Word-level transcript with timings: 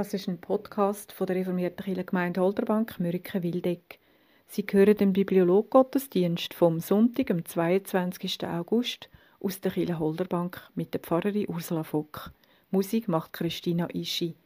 Das 0.00 0.14
ist 0.14 0.28
ein 0.28 0.38
Podcast 0.38 1.12
von 1.12 1.26
der 1.26 1.36
reformierten 1.36 1.84
Kirchengemeinde 1.84 2.40
Holderbank, 2.40 2.98
Mürike-Wildeck. 2.98 3.98
Sie 4.46 4.64
hören 4.70 4.96
den 4.96 5.12
Bibliolog-Gottesdienst 5.12 6.54
vom 6.54 6.80
Sonntag, 6.80 7.30
am 7.30 7.44
22. 7.44 8.46
August, 8.46 9.10
aus 9.40 9.60
der 9.60 9.72
Kirche 9.72 9.98
Holderbank 9.98 10.70
mit 10.74 10.94
der 10.94 11.00
Pfarrerin 11.00 11.50
Ursula 11.50 11.84
Fock. 11.84 12.32
Musik 12.70 13.08
macht 13.08 13.34
Christina 13.34 13.88
Ischi. 13.92 14.36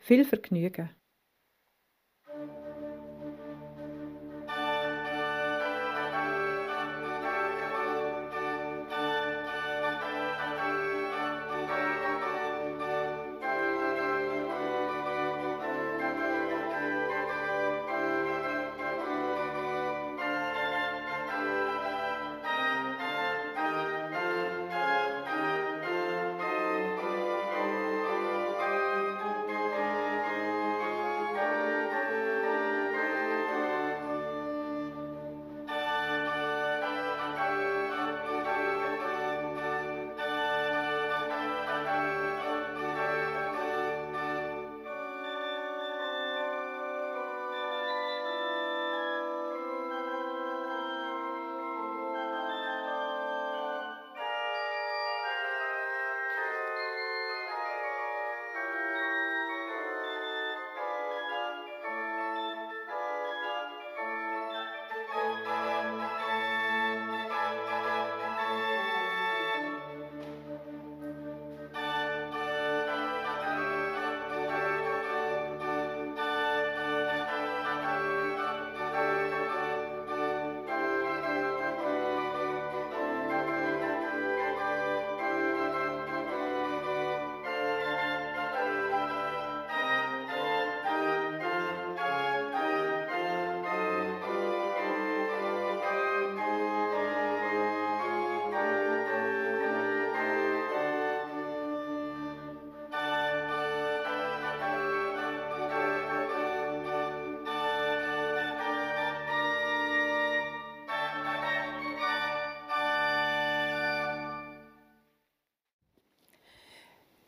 Viel 0.00 0.24
Vergnügen! 0.24 0.90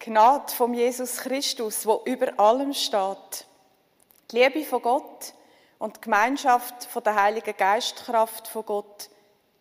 Gnade 0.06 0.52
von 0.52 0.72
Jesus 0.72 1.16
Christus, 1.16 1.84
wo 1.84 2.02
über 2.04 2.38
allem 2.38 2.72
steht, 2.72 3.44
die 4.30 4.38
Liebe 4.38 4.64
von 4.64 4.80
Gott 4.80 5.34
und 5.80 5.96
die 5.96 6.00
Gemeinschaft 6.02 6.84
von 6.84 7.02
der 7.02 7.20
Heiligen 7.20 7.56
Geistkraft 7.56 8.46
von 8.46 8.64
Gott 8.64 9.10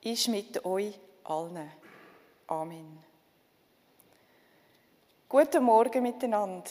ist 0.01 0.27
mit 0.27 0.63
euch 0.63 0.99
allen. 1.23 1.71
Amen. 2.45 3.03
Guten 5.27 5.63
Morgen 5.63 6.03
miteinander. 6.03 6.69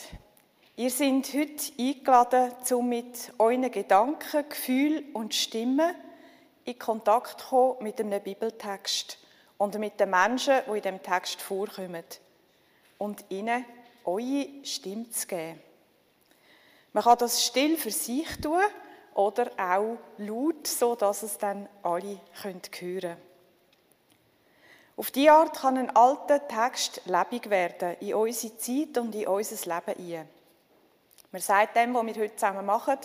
Ihr 0.77 0.91
seid 0.91 1.35
heute 1.35 1.73
eingeladen, 1.77 2.53
um 2.75 2.89
mit 2.89 3.33
euren 3.39 3.73
Gedanken, 3.73 4.49
Gefühlen 4.49 5.13
und 5.15 5.35
Stimmen 5.35 5.97
in 6.65 6.79
Kontakt 6.79 7.41
zu 7.41 7.47
kommen 7.49 7.83
mit 7.83 7.99
einem 7.99 8.23
Bibeltext 8.23 9.19
und 9.59 9.77
mit 9.81 9.99
den 9.99 10.11
Menschen, 10.11 10.61
die 10.65 10.77
in 10.77 10.83
dem 10.83 11.03
Text 11.03 11.43
vorkommen 11.43 12.05
und 13.05 13.25
ihnen 13.29 13.65
eure 14.05 14.49
Stimme 14.63 15.11
zu 15.11 15.27
geben. 15.27 15.61
Man 16.93 17.05
kann 17.05 17.19
das 17.19 17.45
still 17.45 17.77
für 17.77 17.91
sich 17.91 18.29
tun 18.41 18.63
oder 19.15 19.51
auch 19.59 19.99
laut, 20.19 20.67
so 20.67 20.95
dass 20.95 21.23
es 21.23 21.37
dann 21.37 21.69
alle 21.83 22.19
hören 22.43 22.63
können. 22.71 23.17
Auf 24.97 25.11
diese 25.11 25.33
Art 25.33 25.57
kann 25.57 25.77
ein 25.77 25.95
alter 25.95 26.47
Text 26.47 27.03
lebendig 27.05 27.51
werden 27.51 27.97
in 28.01 28.15
unsere 28.15 28.57
Zeit 28.57 28.97
und 28.97 29.15
in 29.15 29.27
unser 29.27 29.75
Leben 29.75 30.15
ein. 30.15 30.29
Man 31.33 31.43
sagt 31.43 31.77
dem, 31.77 31.95
was 31.95 32.07
wir 32.07 32.15
heute 32.15 32.37
zusammen 32.37 32.65
machen, 32.65 32.99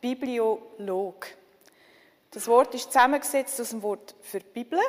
Bibliolog. 0.00 1.28
Das 2.32 2.48
Wort 2.48 2.74
ist 2.74 2.92
zusammengesetzt 2.92 3.60
aus 3.60 3.70
dem 3.70 3.82
Wort 3.82 4.14
für 4.20 4.40
Bibel, 4.40 4.80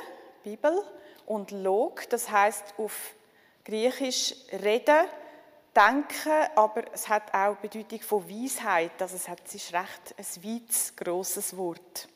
Bibel 0.43 0.83
und 1.27 1.51
Log, 1.51 2.09
das 2.09 2.29
heißt 2.29 2.73
auf 2.77 3.13
Griechisch 3.67 4.33
reden, 4.63 5.07
denken, 5.75 6.47
aber 6.55 6.85
es 6.93 7.09
hat 7.09 7.33
auch 7.33 7.57
die 7.61 7.67
Bedeutung 7.67 7.99
von 7.99 8.29
Weisheit. 8.29 9.01
Also 9.01 9.17
es, 9.17 9.27
hat, 9.27 9.41
es 9.45 9.55
ist 9.55 9.73
recht 9.73 10.15
ein 10.17 10.43
weites, 10.43 10.95
grosses 10.95 11.57
Wort. 11.57 12.07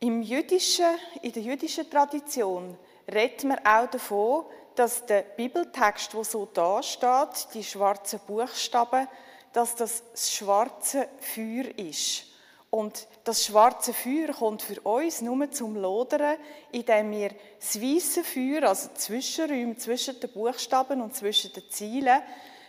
Im 0.00 0.22
jüdischen, 0.22 0.98
in 1.20 1.30
der 1.30 1.42
jüdischen 1.42 1.90
Tradition 1.90 2.78
redet 3.06 3.44
man 3.44 3.58
auch 3.58 3.90
davon, 3.90 4.46
dass 4.76 5.04
der 5.04 5.20
Bibeltext, 5.20 6.14
wo 6.14 6.24
so 6.24 6.46
da 6.46 6.82
steht, 6.82 7.52
die 7.52 7.62
schwarzen 7.62 8.18
Buchstaben, 8.26 9.06
dass 9.52 9.76
das 9.76 10.02
das 10.10 10.32
schwarze 10.32 11.06
Feuer 11.20 11.66
ist. 11.76 12.31
Und 12.74 13.06
das 13.24 13.44
schwarze 13.44 13.92
Feuer 13.92 14.32
kommt 14.32 14.62
für 14.62 14.80
uns 14.80 15.20
nur 15.20 15.50
zum 15.50 15.76
Lodern, 15.76 16.38
indem 16.70 17.10
wir 17.10 17.30
das 17.60 17.78
weiße 17.78 18.24
Feuer, 18.24 18.66
also 18.66 18.88
Zwischenräume 18.94 19.76
zwischen 19.76 20.18
den 20.18 20.32
Buchstaben 20.32 21.02
und 21.02 21.14
zwischen 21.14 21.52
den 21.52 21.68
Zielen, 21.68 22.22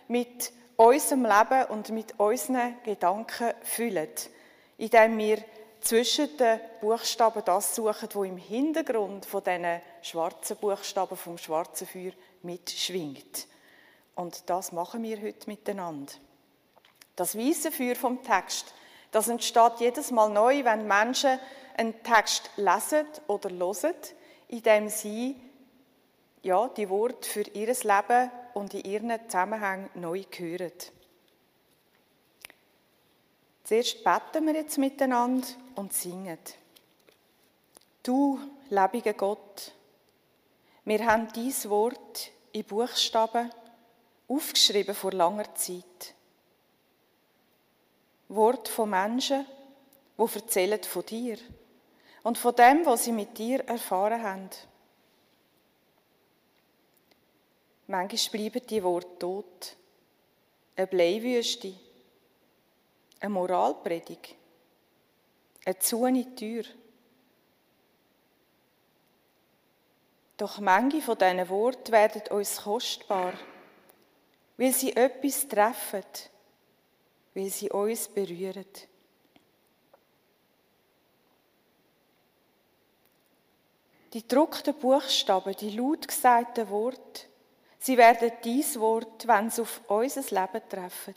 mit 0.09 0.51
unserem 0.75 1.23
Leben 1.23 1.63
und 1.69 1.87
mit 1.91 2.19
unseren 2.19 2.83
Gedanken 2.83 3.53
füllen. 3.61 4.09
Indem 4.77 5.17
wir 5.17 5.37
zwischen 5.79 6.35
den 6.35 6.59
Buchstaben 6.81 7.45
das 7.45 7.73
suchen, 7.73 8.09
wo 8.11 8.25
im 8.25 8.35
Hintergrund 8.35 9.25
von 9.25 9.41
diesen 9.41 9.79
schwarzen 10.01 10.57
Buchstaben 10.57 11.15
vom 11.15 11.37
schwarzen 11.37 11.87
Feuer 11.87 12.11
mitschwingt. 12.41 13.47
Und 14.15 14.49
das 14.49 14.73
machen 14.73 15.01
wir 15.01 15.21
heute 15.21 15.49
miteinander. 15.49 16.11
Das 17.15 17.37
weiße 17.37 17.71
Feuer 17.71 17.95
vom 17.95 18.21
Text 18.21 18.73
das 19.13 19.29
entsteht 19.29 19.79
jedes 19.79 20.11
Mal 20.11 20.29
neu, 20.29 20.65
wenn 20.65 20.87
Menschen 20.87 21.39
einen 21.77 22.01
Text 22.03 22.49
lesen 22.57 23.05
oder 23.27 23.49
hören, 23.51 23.95
indem 24.47 24.89
sie 24.89 25.39
ja, 26.41 26.67
die 26.67 26.89
Worte 26.89 27.29
für 27.29 27.41
ihr 27.41 27.67
Leben 27.67 28.31
und 28.53 28.73
in 28.73 28.83
ihren 28.83 29.29
Zusammenhängen 29.29 29.89
neu 29.93 30.23
hören. 30.35 30.71
Zuerst 33.63 34.03
beten 34.03 34.47
wir 34.47 34.55
jetzt 34.55 34.77
miteinander 34.77 35.47
und 35.75 35.93
singen. 35.93 36.39
Du, 38.01 38.39
lebiger 38.69 39.13
Gott, 39.13 39.71
wir 40.83 41.05
haben 41.05 41.31
dies 41.33 41.69
Wort 41.69 42.31
in 42.51 42.65
Buchstaben 42.65 43.49
aufgeschrieben 44.27 44.95
vor 44.95 45.13
langer 45.13 45.55
Zeit. 45.55 46.13
Wort 48.29 48.67
von 48.67 48.89
Menschen, 48.89 49.45
die 50.17 50.35
erzählen 50.35 50.81
von 50.83 51.05
dir 51.05 51.37
und 52.23 52.37
von 52.37 52.55
dem, 52.55 52.85
was 52.85 53.03
sie 53.03 53.11
mit 53.11 53.37
dir 53.37 53.59
erfahren 53.65 54.23
haben. 54.23 54.49
Manchmal 57.87 58.31
bleiben 58.31 58.67
die 58.67 58.83
Worte 58.83 59.19
tot. 59.19 59.75
Eine 60.75 60.87
Bleiwüste, 60.87 61.73
eine 63.19 63.29
Moralpredigt, 63.29 64.35
eine 65.65 65.77
zuene 65.77 66.33
Tür. 66.33 66.63
Doch 70.37 70.59
manche 70.59 71.01
von 71.01 71.17
diesen 71.17 71.47
Worten 71.49 71.91
werden 71.91 72.23
uns 72.31 72.63
kostbar, 72.63 73.33
weil 74.57 74.73
sie 74.73 74.95
etwas 74.95 75.47
treffen, 75.47 76.03
weil 77.33 77.49
sie 77.49 77.69
uns 77.69 78.07
berühren. 78.07 78.65
Die 84.13 84.27
druckten 84.27 84.75
Buchstaben, 84.75 85.55
die 85.55 85.71
laut 85.71 86.07
gesagten 86.07 86.69
Worte, 86.69 87.25
sie 87.79 87.97
werden 87.97 88.31
dies 88.43 88.79
Wort, 88.79 89.27
wenn 89.27 89.49
sie 89.49 89.61
auf 89.61 89.81
unser 89.87 90.21
Leben 90.21 90.69
treffen. 90.69 91.15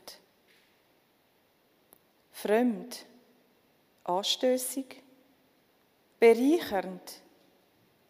Fremd, 2.31 3.05
anstößig, 4.03 5.03
bereichernd, 6.19 7.21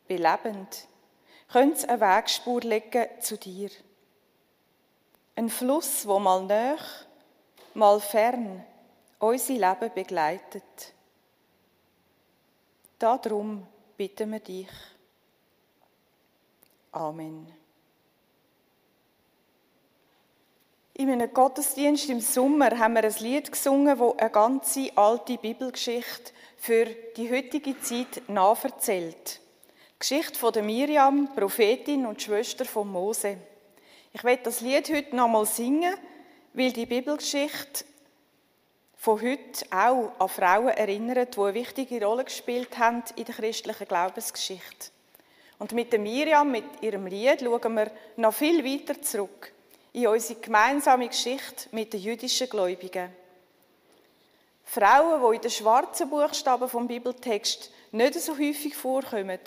belebend, 0.08 0.88
können 1.50 1.76
sie 1.76 1.88
eine 1.90 2.00
Wegspur 2.00 2.62
legen 2.62 3.08
zu 3.20 3.38
dir. 3.38 3.70
Ein 5.36 5.50
Fluss, 5.50 6.08
wo 6.08 6.18
mal 6.20 6.46
näher, 6.46 6.80
mal 7.78 8.00
fern 8.00 8.64
unser 9.20 9.54
Leben 9.54 9.94
begleitet. 9.94 10.94
Darum 12.98 13.68
bitten 13.96 14.32
wir 14.32 14.40
dich. 14.40 14.70
Amen. 16.92 17.54
In 20.96 21.12
einem 21.12 21.32
Gottesdienst 21.32 22.10
im 22.10 22.20
Sommer 22.20 22.80
haben 22.80 22.96
wir 22.96 23.04
ein 23.04 23.16
Lied 23.20 23.52
gesungen, 23.52 24.00
wo 24.00 24.16
eine 24.18 24.32
ganze 24.32 24.90
alte 24.98 25.38
Bibelgeschichte 25.38 26.32
für 26.58 26.86
die 26.86 27.32
heutige 27.32 27.80
Zeit 27.80 28.28
nacherzählt. 28.28 29.40
Die 29.94 30.00
Geschichte 30.00 30.40
von 30.40 30.54
der 30.54 30.64
Miriam, 30.64 31.36
Prophetin 31.36 32.08
und 32.08 32.20
Schwester 32.20 32.66
von 32.66 32.92
Mose. 32.92 33.38
Ich 34.12 34.24
werde 34.24 34.44
das 34.44 34.62
Lied 34.62 34.90
heute 34.90 35.16
nochmal 35.16 35.46
singen, 35.46 35.94
weil 36.58 36.72
die 36.72 36.88
Bibelgeschichte 36.88 37.86
von 38.96 39.22
heute 39.22 39.64
auch 39.70 40.12
an 40.18 40.28
Frauen 40.28 40.70
erinnert, 40.70 41.36
die 41.36 41.40
eine 41.40 41.54
wichtige 41.54 42.04
Rolle 42.04 42.24
gespielt 42.24 42.80
haben 42.80 43.04
in 43.16 43.26
der 43.26 43.36
christlichen 43.36 43.88
Glaubensgeschichte. 43.88 44.90
Und 45.60 45.74
mit 45.74 45.94
der 45.94 46.00
Miriam, 46.00 46.52
mit 46.52 46.66
ihrem 46.82 47.06
Lied, 47.06 47.42
schauen 47.42 47.76
wir 47.76 47.92
noch 48.16 48.34
viel 48.34 48.66
weiter 48.66 49.00
zurück 49.00 49.52
in 49.94 50.08
unsere 50.08 50.40
gemeinsame 50.40 51.08
Geschichte 51.08 51.70
mit 51.74 51.94
den 51.94 52.02
jüdischen 52.02 52.50
Gläubigen. 52.50 53.12
Frauen, 54.66 55.22
die 55.30 55.36
in 55.36 55.42
den 55.44 55.52
schwarzen 55.52 56.10
Buchstaben 56.10 56.68
vom 56.68 56.88
Bibeltext 56.88 57.72
nicht 57.92 58.16
so 58.16 58.34
häufig 58.34 58.76
vorkommen, 58.76 59.40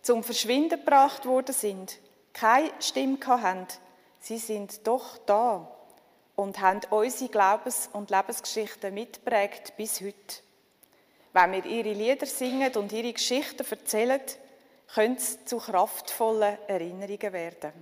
zum 0.00 0.22
Verschwinden 0.22 0.78
gebracht 0.78 1.26
worden 1.26 1.54
sind, 1.54 1.98
keine 2.32 2.70
Stimme 2.78 3.18
haben, 3.26 3.66
sie 4.20 4.38
sind 4.38 4.86
doch 4.86 5.18
da 5.26 5.68
und 6.42 6.60
haben 6.60 6.80
unsere 6.90 7.30
Glaubens- 7.30 7.88
und 7.92 8.10
Lebensgeschichten 8.10 8.92
mitprägt 8.92 9.76
bis 9.76 10.00
heute. 10.00 10.42
Wenn 11.32 11.52
wir 11.52 11.64
ihre 11.64 11.92
Lieder 11.92 12.26
singen 12.26 12.74
und 12.74 12.92
ihre 12.92 13.12
Geschichten 13.12 13.64
erzählen, 13.70 14.20
können 14.92 15.18
sie 15.18 15.44
zu 15.44 15.58
kraftvollen 15.58 16.58
Erinnerungen 16.66 17.32
werden. 17.32 17.72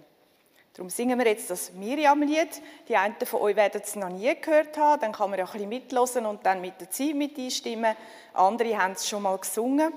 Darum 0.74 0.90
singen 0.90 1.18
wir 1.18 1.26
jetzt 1.26 1.50
das 1.50 1.72
Miriam-Lied. 1.72 2.62
Die 2.86 2.96
einen 2.96 3.16
von 3.24 3.40
euch 3.40 3.56
werden 3.56 3.80
es 3.82 3.96
noch 3.96 4.10
nie 4.10 4.32
gehört 4.40 4.76
haben, 4.76 5.00
dann 5.00 5.12
kann 5.12 5.30
man 5.30 5.38
ja 5.38 5.46
ein 5.46 5.52
bisschen 5.52 5.68
mitlosen 5.68 6.26
und 6.26 6.46
dann 6.46 6.60
mit 6.60 6.80
der 6.80 6.90
Zeit 6.90 7.14
mit 7.14 7.38
einstimmen. 7.38 7.96
Andere 8.34 8.78
haben 8.78 8.92
es 8.92 9.08
schon 9.08 9.22
mal 9.22 9.36
gesungen. 9.38 9.92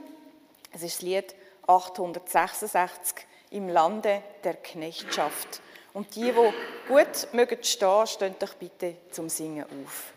Es 0.72 0.82
ist 0.82 0.98
das 0.98 1.02
Lied 1.04 1.36
866 1.68 3.28
im 3.52 3.70
Lande 3.70 4.24
der 4.44 4.56
Knechtschaft. 4.56 5.62
Und 5.94 6.16
die, 6.16 6.32
die 6.32 6.54
gut 6.88 7.34
mögen 7.34 7.64
stehen, 7.64 8.08
stehen 8.08 8.36
doch 8.40 8.56
bitte 8.56 8.96
zum 9.12 9.30
Singen 9.30 9.64
auf. 9.64 10.14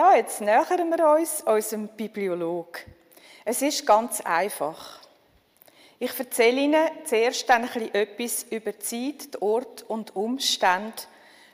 Ja, 0.00 0.14
jetzt 0.14 0.40
nähern 0.40 0.88
wir 0.88 1.10
uns 1.10 1.42
unserem 1.42 1.86
Bibliolog. 1.88 2.78
Es 3.44 3.60
ist 3.60 3.84
ganz 3.84 4.22
einfach. 4.22 4.98
Ich 5.98 6.18
erzähle 6.18 6.58
Ihnen 6.58 6.88
zuerst 7.04 7.50
ein 7.50 7.66
bisschen 7.66 7.94
etwas 7.94 8.46
über 8.48 8.72
die 8.72 8.78
Zeit, 8.78 9.42
Ort 9.42 9.84
und 9.88 10.16
Umstände 10.16 10.94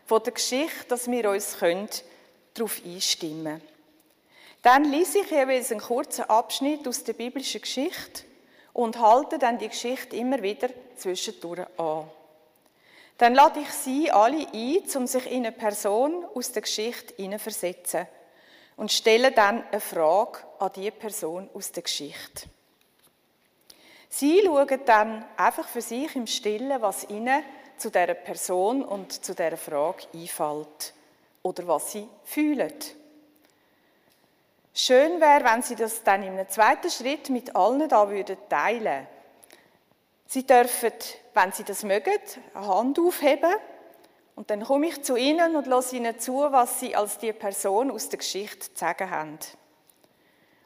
der 0.09 0.33
Geschichte, 0.33 0.87
dass 0.87 1.11
wir 1.11 1.29
uns 1.29 1.57
darauf 2.55 2.81
einstimmen 2.85 3.45
können. 3.45 3.63
Dann 4.63 4.85
lese 4.93 5.23
ich 5.23 5.31
jeweils 5.33 5.73
einen 5.73 5.81
kurzen 5.81 6.31
Abschnitt 6.31 6.87
aus 6.87 7.03
der 7.03 7.15
biblischen 7.15 7.63
Geschichte 7.63 8.23
und 8.73 9.01
halte 9.01 9.41
dann 9.41 9.59
die 9.59 9.71
Geschichte 9.71 10.15
immer 10.15 10.41
wieder 10.41 10.69
zwischendurch 10.97 11.67
an. 11.79 12.09
Dann 13.19 13.35
lade 13.35 13.59
ich 13.59 13.71
Sie 13.71 14.09
alle 14.09 14.47
ein, 14.53 14.83
um 14.95 15.09
sich 15.09 15.27
in 15.33 15.45
eine 15.45 15.51
Person 15.51 16.25
aus 16.33 16.53
der 16.53 16.63
Geschichte 16.63 17.13
hineinversetzen 17.17 18.07
und 18.77 18.93
stelle 18.93 19.33
dann 19.33 19.65
eine 19.71 19.81
Frage 19.81 20.39
an 20.59 20.71
die 20.75 20.91
Person 20.91 21.49
aus 21.55 21.73
der 21.73 21.83
Geschichte. 21.83 22.49
Sie 24.09 24.43
schauen 24.45 24.81
dann 24.87 25.25
einfach 25.37 25.67
für 25.69 25.83
sich 25.83 26.15
im 26.15 26.27
Stillen, 26.27 26.81
was 26.81 27.09
ihnen 27.09 27.43
zu 27.77 27.91
dieser 27.91 28.15
Person 28.15 28.85
und 28.85 29.25
zu 29.25 29.35
dieser 29.35 29.57
Frage 29.57 30.05
einfällt 30.15 30.95
oder 31.43 31.67
was 31.67 31.93
sie 31.93 32.09
fühlen. 32.25 32.73
Schön 34.73 35.21
wäre, 35.21 35.45
wenn 35.45 35.63
Sie 35.63 35.75
das 35.75 36.03
dann 36.03 36.23
einem 36.23 36.47
zweiten 36.51 36.91
Schritt 36.91 37.31
mit 37.31 37.57
allen 37.57 37.89
da 37.89 38.11
würden 38.11 38.37
teilen. 38.49 39.07
Sie 40.27 40.47
dürfen, 40.47 40.93
wenn 41.33 41.53
Sie 41.53 41.65
das 41.65 41.83
mögen, 41.83 42.13
eine 42.53 42.67
Hand 42.67 42.99
aufheben 42.99 43.55
und 44.37 44.51
dann 44.51 44.63
komme 44.63 44.87
ich 44.87 45.03
zu 45.03 45.17
Ihnen 45.17 45.57
und 45.57 45.67
lasse 45.67 45.97
Ihnen 45.97 46.19
zu, 46.21 46.47
was 46.51 46.79
Sie 46.79 46.95
als 46.95 47.19
die 47.19 47.33
Person 47.33 47.91
aus 47.91 48.11
der 48.11 48.19
Geschichte 48.19 48.73
zu 48.73 48.79
sagen 48.79 49.11
haben. 49.11 49.39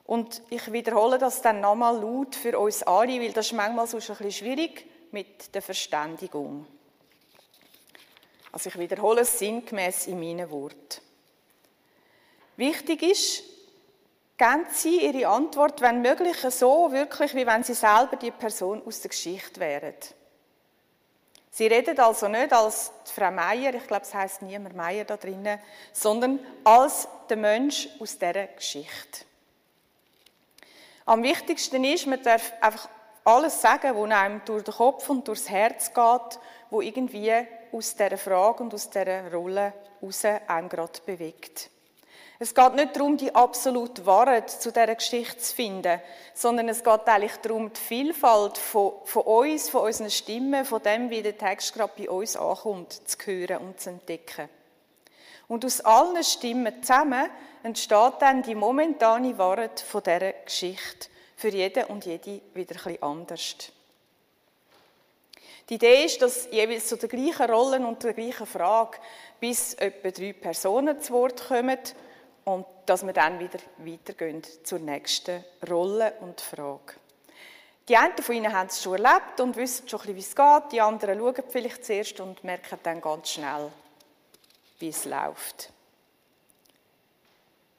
Und 0.05 0.43
ich 0.50 0.73
wiederhole 0.73 1.19
das 1.19 1.41
dann 1.41 1.61
nochmal 1.61 1.97
laut 1.97 2.35
für 2.35 2.59
uns 2.59 2.83
alle, 2.83 3.21
weil 3.21 3.33
das 3.33 3.47
ist 3.47 3.53
manchmal 3.53 3.87
so 3.87 3.97
ein 3.97 4.00
bisschen 4.00 4.33
schwierig 4.33 4.87
mit 5.12 5.55
der 5.55 5.62
Verständigung. 5.62 6.67
Also 8.50 8.71
ich 8.71 8.79
wiederhole 8.79 9.21
es 9.21 9.39
sinngemäß 9.39 10.09
in 10.09 10.19
meinen 10.19 10.50
Worten. 10.50 11.00
Wichtig 12.57 13.03
ist, 13.05 13.45
geben 14.37 14.67
Sie 14.73 15.07
Ihre 15.07 15.29
Antwort, 15.29 15.81
wenn 15.81 16.03
möglich, 16.03 16.39
so 16.39 16.91
wirklich, 16.91 17.37
wie 17.37 17.47
wenn 17.47 17.62
Sie 17.62 17.75
selber 17.75 18.17
die 18.17 18.33
Person 18.33 18.83
aus 18.85 19.00
der 19.00 19.11
Geschichte 19.11 19.61
wären. 19.61 19.95
Sie 21.50 21.66
redet 21.66 21.99
also 21.99 22.28
nicht 22.28 22.52
als 22.52 22.92
Frau 23.04 23.30
Meier, 23.30 23.75
ich 23.75 23.87
glaube, 23.87 24.04
es 24.04 24.14
heißt 24.14 24.42
niemand 24.42 24.76
Meier 24.76 25.04
da 25.04 25.16
drinnen, 25.16 25.59
sondern 25.92 26.38
als 26.62 27.09
der 27.28 27.37
Mensch 27.37 27.88
aus 27.99 28.16
dieser 28.16 28.47
Geschichte. 28.47 29.25
Am 31.07 31.23
wichtigsten 31.23 31.83
ist, 31.83 32.07
man 32.07 32.23
darf 32.23 32.52
einfach 32.61 32.88
alles 33.25 33.61
sagen, 33.61 33.97
was 33.97 34.11
einem 34.11 34.42
durch 34.45 34.64
den 34.64 34.75
Kopf 34.75 35.09
und 35.11 35.26
durchs 35.26 35.49
Herz 35.50 35.92
geht, 35.92 36.40
wo 36.71 36.80
irgendwie 36.80 37.33
aus 37.73 37.95
dieser 37.95 38.16
Frage 38.16 38.62
und 38.62 38.73
aus 38.73 38.88
dieser 38.88 39.33
Rolle 39.33 39.73
raus 40.00 40.25
einem 40.25 40.69
gerade 40.69 41.00
bewegt. 41.04 41.71
Es 42.42 42.54
geht 42.54 42.75
nicht 42.75 42.97
darum, 42.97 43.18
die 43.18 43.35
absolute 43.35 44.06
Wahrheit 44.06 44.49
zu 44.49 44.73
dieser 44.73 44.94
Geschichte 44.94 45.37
zu 45.37 45.54
finden, 45.54 46.00
sondern 46.32 46.70
es 46.70 46.82
geht 46.82 47.06
eigentlich 47.06 47.37
darum, 47.37 47.70
die 47.70 47.78
Vielfalt 47.78 48.56
von, 48.56 48.94
von 49.04 49.25
uns, 49.25 49.68
von 49.68 49.82
unseren 49.82 50.11
Stimmen, 50.11 50.64
von 50.64 50.82
dem, 50.82 51.11
wie 51.11 51.20
der 51.20 51.37
Text 51.37 51.75
gerade 51.75 51.92
bei 51.99 52.09
uns 52.09 52.37
ankommt, 52.37 52.94
zu 53.06 53.18
hören 53.26 53.59
und 53.59 53.78
zu 53.78 53.90
entdecken. 53.90 54.49
Und 55.49 55.66
aus 55.66 55.82
allen 55.82 56.25
Stimmen 56.25 56.82
zusammen 56.82 57.28
entsteht 57.62 58.14
dann 58.20 58.42
die 58.42 58.54
momentane 58.54 59.37
Wahrheit 59.37 59.78
von 59.78 60.02
dieser 60.02 60.32
Geschichte. 60.32 61.09
Für 61.37 61.49
jeden 61.49 61.85
und 61.85 62.06
jede 62.06 62.40
wieder 62.54 62.75
ein 62.75 62.82
bisschen 62.85 63.02
anders. 63.02 63.56
Die 65.68 65.75
Idee 65.75 66.06
ist, 66.06 66.23
dass 66.23 66.49
jeweils 66.50 66.88
zu 66.88 66.97
der 66.97 67.11
gleichen 67.11 67.50
Rolle 67.50 67.87
und 67.87 68.02
der 68.02 68.14
gleichen 68.14 68.47
Frage 68.47 68.97
bis 69.38 69.75
etwa 69.75 70.11
drei 70.11 70.32
Personen 70.32 70.99
zu 71.02 71.12
Wort 71.12 71.47
kommen 71.47 71.78
und 72.44 72.66
dass 72.87 73.04
wir 73.04 73.12
dann 73.12 73.38
wieder 73.38 73.59
weitergehen 73.78 74.42
zur 74.64 74.78
nächsten 74.78 75.44
Rolle 75.68 76.14
und 76.20 76.40
Frage. 76.40 76.94
Die 77.88 77.97
einen 77.97 78.16
von 78.18 78.35
Ihnen 78.35 78.52
haben 78.52 78.68
es 78.68 78.82
schon 78.82 79.04
erlebt 79.04 79.40
und 79.40 79.56
wissen 79.56 79.88
schon 79.88 80.00
ein 80.00 80.14
bisschen, 80.14 80.16
wie 80.16 80.20
es 80.20 80.62
geht. 80.62 80.73
Die 80.73 80.80
anderen 80.80 81.18
schauen 81.18 81.44
vielleicht 81.49 81.85
zuerst 81.85 82.20
und 82.20 82.44
merken 82.44 82.78
dann 82.82 83.00
ganz 83.00 83.30
schnell, 83.30 83.70
wie 84.78 84.88
es 84.88 85.04
läuft. 85.04 85.73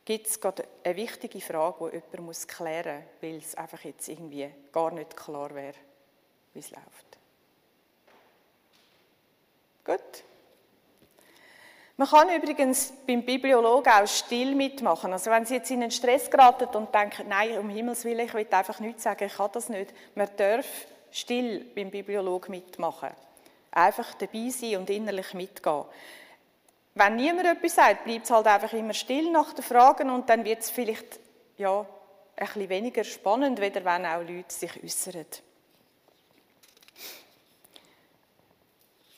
Gibt 0.03 0.27
es 0.27 0.41
gerade 0.41 0.67
eine 0.83 0.95
wichtige 0.95 1.39
Frage, 1.39 1.91
die 1.91 2.17
jemand 2.17 2.47
klären 2.47 2.97
muss, 2.97 3.21
weil 3.21 3.37
es 3.37 3.55
einfach 3.55 3.81
jetzt 3.83 4.09
irgendwie 4.09 4.51
gar 4.71 4.91
nicht 4.91 5.15
klar 5.15 5.53
wäre, 5.55 5.77
wie 6.53 6.59
es 6.59 6.71
läuft? 6.71 7.17
Gut. 9.85 10.23
Man 12.01 12.09
kann 12.09 12.35
übrigens 12.35 12.93
beim 13.05 13.21
Bibliologen 13.21 13.93
auch 13.93 14.07
still 14.07 14.55
mitmachen. 14.55 15.13
Also 15.13 15.29
wenn 15.29 15.45
Sie 15.45 15.53
jetzt 15.53 15.69
in 15.69 15.83
einen 15.83 15.91
Stress 15.91 16.31
geraten 16.31 16.75
und 16.75 16.95
denken, 16.95 17.27
nein, 17.29 17.59
um 17.59 17.69
Himmels 17.69 18.05
Willen, 18.05 18.25
ich 18.25 18.33
will 18.33 18.47
einfach 18.49 18.79
nichts 18.79 19.03
sagen, 19.03 19.23
ich 19.25 19.35
kann 19.35 19.51
das 19.53 19.69
nicht. 19.69 19.93
Man 20.15 20.27
darf 20.35 20.65
still 21.11 21.63
beim 21.75 21.91
Bibliologen 21.91 22.49
mitmachen. 22.49 23.11
Einfach 23.69 24.15
dabei 24.15 24.49
sein 24.49 24.77
und 24.77 24.89
innerlich 24.89 25.35
mitgehen. 25.35 25.85
Wenn 26.95 27.17
niemand 27.17 27.45
etwas 27.45 27.75
sagt, 27.75 28.05
bleibt 28.05 28.25
es 28.25 28.31
halt 28.31 28.47
einfach 28.47 28.73
immer 28.73 28.95
still 28.95 29.31
nach 29.31 29.53
den 29.53 29.63
Fragen 29.63 30.09
und 30.09 30.27
dann 30.27 30.43
wird 30.43 30.61
es 30.61 30.71
vielleicht 30.71 31.19
ja, 31.57 31.81
ein 32.35 32.47
bisschen 32.47 32.69
weniger 32.69 33.03
spannend, 33.03 33.61
weder 33.61 33.85
wenn 33.85 34.07
auch 34.07 34.27
Leute 34.27 34.51
sich 34.51 34.83
äußern. 34.83 35.27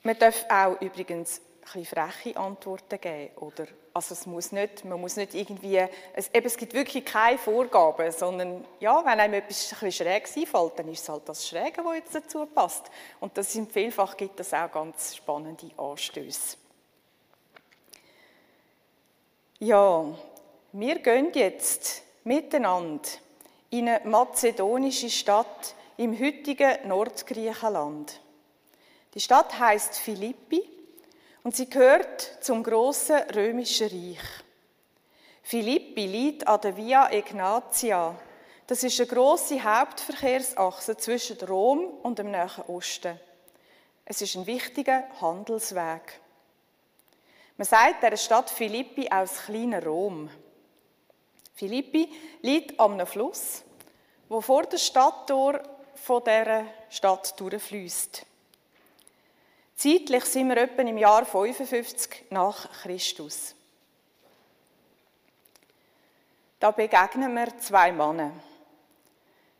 Man 0.04 0.20
darf 0.20 0.46
auch 0.50 0.82
übrigens 0.82 1.40
bisschen 1.63 1.86
freche 1.86 2.38
Antworten 2.38 3.00
geben. 3.00 3.36
Oder, 3.38 3.67
also 3.93 4.13
es 4.13 4.25
muss 4.25 4.51
nicht, 4.51 4.86
man 4.86 5.00
muss 5.00 5.15
nicht 5.15 5.34
irgendwie, 5.34 5.84
es, 6.13 6.29
eben, 6.34 6.46
es 6.46 6.58
gibt 6.58 6.74
wirklich 6.74 7.05
keine 7.05 7.38
Vorgaben, 7.38 8.12
sondern 8.12 8.65
ja, 8.79 9.03
wenn 9.05 9.20
einem 9.20 9.36
etwas 9.36 9.63
ein 9.63 9.70
bisschen 9.70 9.91
schräg 9.91 10.29
einfällt, 10.36 10.79
dann 10.79 10.88
ist 10.89 11.01
es 11.01 11.10
halt 11.10 11.27
das 11.27 11.48
Schräge, 11.48 11.84
was 11.84 11.96
jetzt 11.96 12.15
dazu 12.15 12.46
passt. 12.46 12.86
Und 13.20 13.38
das 13.38 13.53
sind, 13.53 13.72
vielfach 13.72 14.17
gibt 14.17 14.39
es 14.39 14.53
auch 14.53 14.72
ganz 14.72 15.15
spannende 15.15 15.70
Anstöße. 15.77 16.58
Ja, 19.60 20.05
wir 20.74 21.00
gehen 21.00 21.32
jetzt 21.34 22.03
miteinander 22.24 23.08
in 23.70 23.88
eine 23.88 24.08
mazedonische 24.08 25.10
Stadt 25.10 25.75
im 25.98 26.20
heutigen 26.20 26.88
Nordgriechenland. 26.88 28.20
Die 29.13 29.20
Stadt 29.20 29.58
heißt 29.58 29.98
Philippi 29.98 30.63
und 31.43 31.55
sie 31.55 31.69
gehört 31.69 32.21
zum 32.41 32.63
großen 32.63 33.29
römischen 33.35 33.89
Reich. 33.89 34.43
Philippi 35.43 36.07
liegt 36.07 36.47
an 36.47 36.62
der 36.62 36.77
Via 36.77 37.12
Egnatia. 37.12 38.15
Das 38.65 38.81
ist 38.83 39.00
eine 39.00 39.09
große 39.09 39.62
Hauptverkehrsachse 39.62 40.95
zwischen 40.95 41.38
Rom 41.45 41.85
und 42.01 42.17
dem 42.17 42.31
Nahen 42.31 42.63
Osten. 42.67 43.19
Es 44.05 44.21
ist 44.21 44.35
ein 44.35 44.45
wichtiger 44.45 45.03
Handelsweg. 45.19 46.19
Man 47.57 47.65
sagt 47.65 48.03
der 48.03 48.15
Stadt 48.17 48.50
Philippi 48.50 49.09
aus 49.12 49.43
kleiner 49.45 49.83
Rom. 49.85 50.29
Philippi 51.53 52.09
liegt 52.41 52.79
am 52.79 53.05
Fluss, 53.05 53.63
wo 54.29 54.41
vor 54.41 54.63
der 54.63 54.77
Stadttor 54.77 55.62
von 55.93 56.23
der 56.23 56.65
Stadt 56.89 57.39
durchfließt. 57.39 58.25
Zeitlich 59.75 60.25
sind 60.25 60.50
wir 60.50 60.58
etwa 60.58 60.82
im 60.84 60.98
Jahr 60.98 61.25
55 61.25 62.25
nach 62.30 62.72
Christus. 62.82 63.56
Da 66.60 66.72
begegnen 66.72 67.34
wir 67.34 67.58
zwei 67.58 67.92
Männer. 67.92 68.32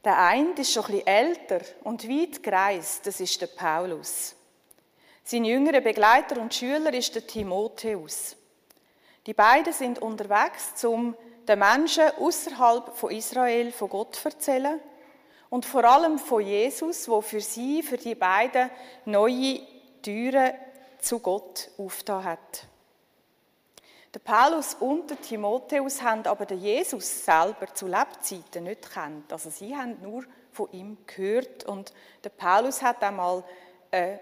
Der 0.04 0.18
eine 0.18 0.54
ist 0.54 0.72
schon 0.72 0.86
ein 0.86 0.92
bisschen 0.92 1.08
älter 1.08 1.62
und 1.84 2.08
weit 2.08 2.44
gereist, 2.44 3.08
das 3.08 3.20
ist 3.20 3.42
der 3.42 3.48
Paulus. 3.48 4.36
Sein 5.24 5.46
jüngerer 5.46 5.82
Begleiter 5.82 6.40
und 6.40 6.54
Schüler 6.54 6.94
ist 6.94 7.16
der 7.16 7.26
Timotheus. 7.26 8.36
Die 9.26 9.34
beiden 9.34 9.72
sind 9.72 10.00
unterwegs, 10.00 10.84
um 10.84 11.16
den 11.48 11.60
Menschen 11.60 12.10
außerhalb 12.20 12.96
von 12.98 13.12
Israel 13.12 13.72
von 13.72 13.90
Gott 13.90 14.16
zu 14.16 14.28
erzählen 14.28 14.80
und 15.50 15.66
vor 15.66 15.86
allem 15.86 16.20
von 16.20 16.42
Jesus, 16.42 17.08
wo 17.08 17.22
für 17.22 17.42
sie, 17.42 17.84
für 17.84 17.98
die 17.98 18.16
beiden 18.16 18.70
neue 19.06 19.62
Türen 20.04 20.54
zu 21.00 21.18
Gott 21.20 21.72
aufgetan 21.80 22.24
hat. 22.24 22.68
Der 24.14 24.20
Paulus 24.20 24.76
und 24.76 25.10
der 25.10 25.20
Timotheus 25.20 26.04
haben 26.04 26.28
aber 26.28 26.46
den 26.46 26.60
Jesus 26.60 27.26
selber 27.26 27.74
zu 27.74 27.88
Lebzeiten 27.88 28.66
nicht 28.66 28.94
kennt. 28.94 29.34
Also 29.34 29.50
sie 29.50 29.76
haben 29.76 30.00
nur 30.04 30.24
von 30.52 30.72
ihm 30.72 30.98
gehört 31.08 31.64
und 31.64 31.92
der 32.24 32.30
Paulus 32.30 32.84
hat 32.84 33.02
einmal 33.02 33.44
äh, 33.90 34.18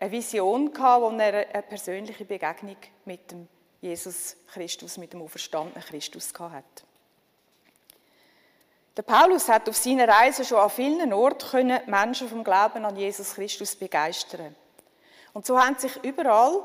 eine 0.00 0.10
Vision 0.10 0.72
gehabt, 0.72 1.02
wo 1.02 1.10
er 1.16 1.48
eine 1.48 1.62
persönliche 1.62 2.24
Begegnung 2.24 2.76
mit 3.04 3.30
dem 3.30 3.46
Jesus 3.80 4.36
Christus 4.52 4.96
mit 4.96 5.12
dem 5.12 5.22
auferstandenen 5.22 5.82
Christus 5.84 6.32
hat. 6.38 6.64
Der 8.96 9.02
Paulus 9.02 9.48
hat 9.48 9.68
auf 9.68 9.76
seiner 9.76 10.08
Reise 10.08 10.44
schon 10.44 10.58
an 10.58 10.70
vielen 10.70 11.12
Orten 11.12 11.78
Menschen 11.86 12.28
vom 12.28 12.42
Glauben 12.42 12.84
an 12.84 12.96
Jesus 12.96 13.34
Christus 13.34 13.76
begeistern. 13.76 14.56
Und 15.36 15.44
so 15.44 15.60
haben 15.60 15.78
sich 15.78 15.94
überall 16.02 16.62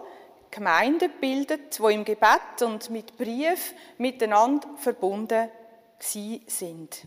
Gemeinden 0.50 1.12
gebildet, 1.12 1.78
wo 1.82 1.90
im 1.90 2.06
Gebet 2.06 2.62
und 2.62 2.90
mit 2.90 3.18
Brief 3.18 3.74
miteinander 3.98 4.66
verbunden 4.78 5.50
sind. 6.00 7.02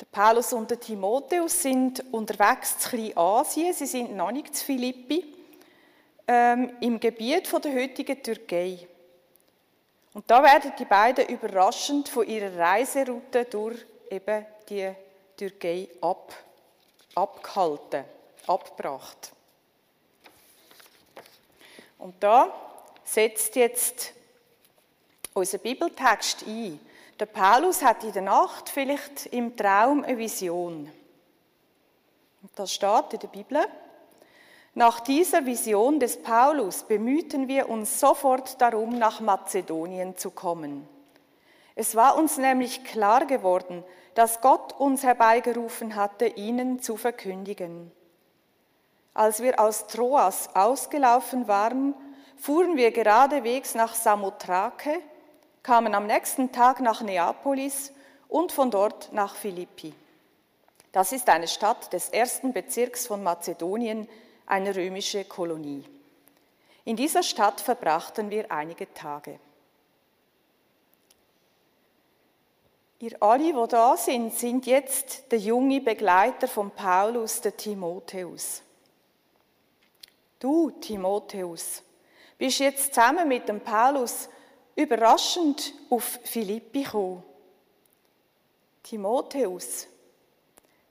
Der 0.00 0.06
Paulus 0.12 0.52
und 0.52 0.70
der 0.70 0.78
Timotheus 0.78 1.60
sind 1.60 2.04
unterwegs 2.12 2.78
zu 2.78 2.90
Kleinasien, 2.90 3.74
sie 3.74 3.86
sind 3.86 4.14
noch 4.14 4.30
nicht 4.30 4.54
zu 4.54 4.64
Philippi, 4.64 5.24
ähm, 6.28 6.72
im 6.82 7.00
Gebiet 7.00 7.48
von 7.48 7.60
der 7.60 7.74
heutigen 7.74 8.22
Türkei. 8.22 8.86
Und 10.14 10.30
da 10.30 10.40
werden 10.40 10.72
die 10.78 10.84
beiden 10.84 11.26
überraschend 11.26 12.08
von 12.08 12.24
ihrer 12.24 12.56
Reiseroute 12.56 13.44
durch 13.46 13.84
eben 14.08 14.46
die 14.68 14.88
Türkei 15.36 15.88
ab, 16.00 16.32
abgehalten, 17.16 18.04
abgebracht. 18.46 19.32
Und 21.98 22.14
da 22.20 22.52
setzt 23.04 23.56
jetzt 23.56 24.12
unser 25.34 25.58
Bibeltext 25.58 26.46
ein. 26.46 26.80
Der 27.18 27.26
Paulus 27.26 27.82
hat 27.82 28.04
in 28.04 28.12
der 28.12 28.22
Nacht 28.22 28.68
vielleicht 28.68 29.26
im 29.26 29.56
Traum 29.56 30.04
eine 30.04 30.18
Vision. 30.18 30.90
Und 32.42 32.50
das 32.54 32.72
steht 32.72 33.12
in 33.12 33.18
der 33.18 33.28
Bibel. 33.28 33.66
Nach 34.74 35.00
dieser 35.00 35.44
Vision 35.44 35.98
des 35.98 36.22
Paulus 36.22 36.84
bemühten 36.84 37.48
wir 37.48 37.68
uns 37.68 37.98
sofort 37.98 38.60
darum, 38.60 38.96
nach 38.96 39.20
Mazedonien 39.20 40.16
zu 40.16 40.30
kommen. 40.30 40.88
Es 41.74 41.96
war 41.96 42.16
uns 42.16 42.38
nämlich 42.38 42.84
klar 42.84 43.26
geworden, 43.26 43.82
dass 44.14 44.40
Gott 44.40 44.72
uns 44.78 45.02
herbeigerufen 45.02 45.96
hatte, 45.96 46.26
ihnen 46.26 46.80
zu 46.80 46.96
verkündigen. 46.96 47.90
Als 49.18 49.42
wir 49.42 49.58
aus 49.58 49.88
Troas 49.88 50.48
ausgelaufen 50.54 51.48
waren, 51.48 51.92
fuhren 52.36 52.76
wir 52.76 52.92
geradewegs 52.92 53.74
nach 53.74 53.96
Samothrake, 53.96 55.00
kamen 55.64 55.92
am 55.96 56.06
nächsten 56.06 56.52
Tag 56.52 56.78
nach 56.78 57.00
Neapolis 57.00 57.92
und 58.28 58.52
von 58.52 58.70
dort 58.70 59.12
nach 59.12 59.34
Philippi. 59.34 59.92
Das 60.92 61.10
ist 61.10 61.28
eine 61.28 61.48
Stadt 61.48 61.92
des 61.92 62.10
ersten 62.10 62.52
Bezirks 62.52 63.08
von 63.08 63.24
Mazedonien, 63.24 64.08
eine 64.46 64.76
römische 64.76 65.24
Kolonie. 65.24 65.84
In 66.84 66.94
dieser 66.94 67.24
Stadt 67.24 67.60
verbrachten 67.60 68.30
wir 68.30 68.52
einige 68.52 68.94
Tage. 68.94 69.40
Ihr 73.00 73.20
alle, 73.20 73.52
die 73.52 73.68
da 73.68 73.96
sind, 73.96 74.32
sind 74.32 74.64
jetzt 74.66 75.32
der 75.32 75.40
junge 75.40 75.80
Begleiter 75.80 76.46
von 76.46 76.70
Paulus, 76.70 77.40
der 77.40 77.56
Timotheus. 77.56 78.62
Du, 80.38 80.70
Timotheus, 80.70 81.82
bist 82.36 82.60
jetzt 82.60 82.94
zusammen 82.94 83.26
mit 83.26 83.48
dem 83.48 83.60
Paulus 83.60 84.28
überraschend 84.76 85.74
auf 85.90 86.20
Philippi 86.22 86.84
gekommen. 86.84 87.24
Timotheus, 88.84 89.88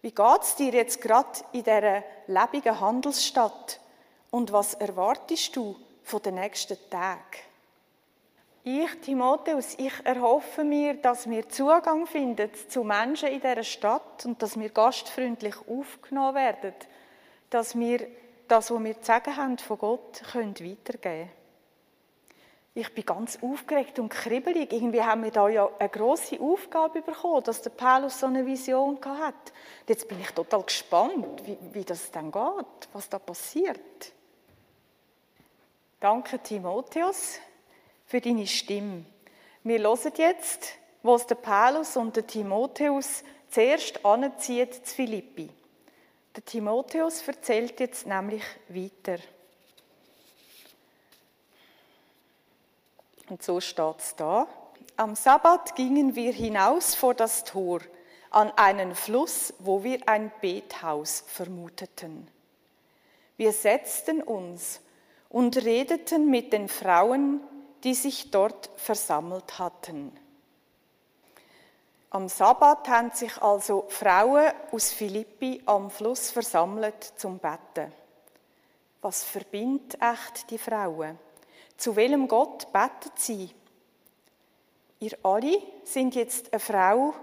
wie 0.01 0.11
geht 0.11 0.41
es 0.41 0.55
dir 0.55 0.73
jetzt 0.73 1.01
gerade 1.01 1.39
in 1.53 1.63
dieser 1.63 2.03
lebenden 2.27 2.79
Handelsstadt? 2.79 3.79
Und 4.29 4.51
was 4.51 4.73
erwartest 4.73 5.55
du 5.55 5.75
von 6.03 6.21
den 6.21 6.35
nächsten 6.35 6.77
Tagen? 6.89 7.21
Ich, 8.65 8.99
Timotheus, 8.99 9.75
ich 9.77 9.93
erhoffe 10.03 10.65
mir, 10.65 10.95
dass 10.95 11.29
wir 11.29 11.47
Zugang 11.47 12.05
finden 12.05 12.51
zu 12.67 12.83
Menschen 12.83 13.29
in 13.29 13.39
dieser 13.39 13.63
Stadt 13.63 14.25
und 14.25 14.41
dass 14.41 14.59
wir 14.59 14.69
gastfreundlich 14.69 15.55
aufgenommen 15.69 16.35
werden, 16.35 16.73
dass 17.49 17.79
wir 17.79 18.05
das, 18.47 18.71
was 18.71 18.83
wir 18.83 18.99
zu 18.99 19.05
sagen 19.05 19.35
haben 19.35 19.57
von 19.57 19.77
Gott, 19.77 20.21
können 20.31 20.55
weitergeben. 20.59 21.29
Ich 22.73 22.93
bin 22.93 23.05
ganz 23.05 23.39
aufgeregt 23.41 23.97
und 23.97 24.09
kribbelig. 24.09 24.71
Irgendwie 24.71 25.01
haben 25.01 25.23
wir 25.23 25.31
da 25.31 25.49
ja 25.49 25.67
eine 25.79 25.89
große 25.89 26.39
Aufgabe 26.39 27.01
bekommen, 27.01 27.43
dass 27.43 27.63
der 27.63 27.71
Paulus 27.71 28.19
so 28.19 28.27
eine 28.27 28.45
Vision 28.45 28.99
hat. 29.03 29.51
Jetzt 29.87 30.07
bin 30.07 30.19
ich 30.21 30.29
total 30.29 30.61
gespannt, 30.61 31.41
wie, 31.43 31.57
wie 31.73 31.83
das 31.83 32.11
dann 32.11 32.31
geht, 32.31 32.89
was 32.93 33.09
da 33.09 33.17
passiert. 33.17 34.13
Danke, 35.99 36.37
Timotheus, 36.37 37.39
für 38.05 38.21
deine 38.21 38.45
Stimme. 38.45 39.05
Wir 39.63 39.79
hören 39.79 40.13
jetzt, 40.15 40.73
was 41.01 41.25
der 41.25 41.33
Paulus 41.33 41.97
und 41.97 42.15
der 42.15 42.27
Timotheus 42.27 43.23
zuerst 43.49 44.05
anzieht 44.05 44.85
zu 44.85 44.95
Philippi. 44.95 45.49
Der 46.37 46.45
Timotheus 46.45 47.27
erzählt 47.27 47.79
jetzt 47.79 48.05
nämlich 48.05 48.43
weiter. 48.69 49.17
Und 53.27 53.41
so 53.41 53.59
steht 53.59 53.97
es 53.97 54.15
da. 54.15 54.47
Am 54.97 55.15
Sabbat 55.15 55.75
gingen 55.75 56.13
wir 56.13 56.31
hinaus 56.31 56.93
vor 56.93 57.15
das 57.15 57.43
Tor 57.43 57.79
an 58.29 58.51
einen 58.55 58.93
Fluss, 58.93 59.51
wo 59.57 59.83
wir 59.83 60.07
ein 60.07 60.31
Bethaus 60.39 61.23
vermuteten. 61.25 62.27
Wir 63.35 63.51
setzten 63.51 64.21
uns 64.21 64.81
und 65.29 65.57
redeten 65.57 66.29
mit 66.29 66.53
den 66.53 66.69
Frauen, 66.69 67.41
die 67.83 67.95
sich 67.95 68.29
dort 68.29 68.69
versammelt 68.75 69.57
hatten. 69.57 70.11
Am 72.09 72.29
Sabbat 72.29 72.87
haben 72.87 73.11
sich 73.11 73.41
also 73.41 73.85
Frauen 73.89 74.51
aus 74.71 74.93
Philippi 74.93 75.61
am 75.65 75.91
Fluss 75.91 76.31
versammelt 76.31 77.03
zum 77.17 77.37
Betten. 77.37 77.91
Was 79.01 79.25
verbindet 79.25 79.97
echt 80.01 80.49
die 80.49 80.57
Frauen? 80.57 81.19
Zu 81.75 81.95
welchem 81.95 82.27
Gott 82.27 82.71
betet 82.71 83.19
sie? 83.19 83.53
Ihr 84.99 85.17
alle 85.21 85.61
sind 85.83 86.15
jetzt 86.15 86.51
eine 86.53 86.59
Frau, 86.59 87.13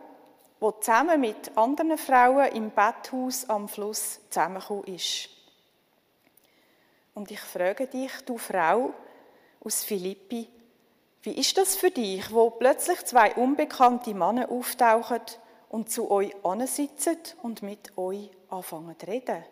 die 0.60 0.80
zusammen 0.80 1.20
mit 1.20 1.56
anderen 1.56 1.98
Frauen 1.98 2.52
im 2.52 2.70
Betthaus 2.70 3.48
am 3.48 3.68
Fluss 3.68 4.20
zusammengekommen 4.28 4.84
ist. 4.84 5.30
Und 7.14 7.30
ich 7.30 7.40
frage 7.40 7.86
dich, 7.86 8.12
du 8.26 8.36
Frau 8.36 8.92
aus 9.64 9.82
Philippi, 9.82 10.48
wie 11.24 11.32
ist 11.32 11.56
das 11.56 11.74
für 11.74 11.90
dich, 11.90 12.30
wo 12.32 12.50
plötzlich 12.50 13.02
zwei 13.06 13.34
unbekannte 13.34 14.12
Männer 14.12 14.50
auftauchen 14.50 15.22
und 15.70 15.90
zu 15.90 16.10
euch 16.10 16.34
ansitzen 16.44 17.16
und 17.42 17.62
mit 17.62 17.96
euch 17.96 18.30
anfangen 18.50 18.94
zu 18.98 19.06
reden? 19.06 19.42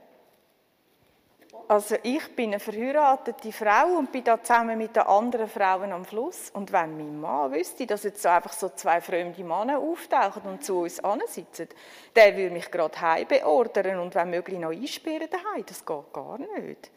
Also 1.69 1.97
ich 2.03 2.37
bin 2.37 2.51
eine 2.51 2.61
verheiratete 2.61 3.53
Frau 3.53 3.97
und 3.97 4.13
bin 4.13 4.23
da 4.23 4.43
zusammen 4.43 4.77
mit 4.77 4.95
den 4.95 5.05
anderen 5.05 5.49
Frauen 5.49 5.93
am 5.93 6.05
Fluss. 6.05 6.51
Und 6.51 6.71
wenn 6.73 6.95
mein 6.99 7.19
Mann 7.19 7.53
wüsste, 7.53 7.87
dass 7.87 8.03
jetzt 8.03 8.21
so 8.21 8.29
einfach 8.29 8.53
so 8.53 8.69
zwei 8.69 9.01
fremde 9.01 9.43
Männer 9.43 9.79
auftauchen 9.79 10.43
und 10.43 10.63
zu 10.63 10.81
uns 10.81 11.01
ansitzen, 11.01 11.69
der 12.15 12.37
würde 12.37 12.53
mich 12.53 12.71
gerade 12.71 13.01
heim 13.01 13.27
beordern 13.27 14.01
und 14.01 14.15
wenn 14.15 14.29
möglich 14.29 14.59
noch 14.59 14.73
einsperren 14.73 15.31
daheim. 15.31 15.65
Das 15.65 15.87
geht 15.87 16.13
gar 16.13 16.37
nicht. 16.37 16.91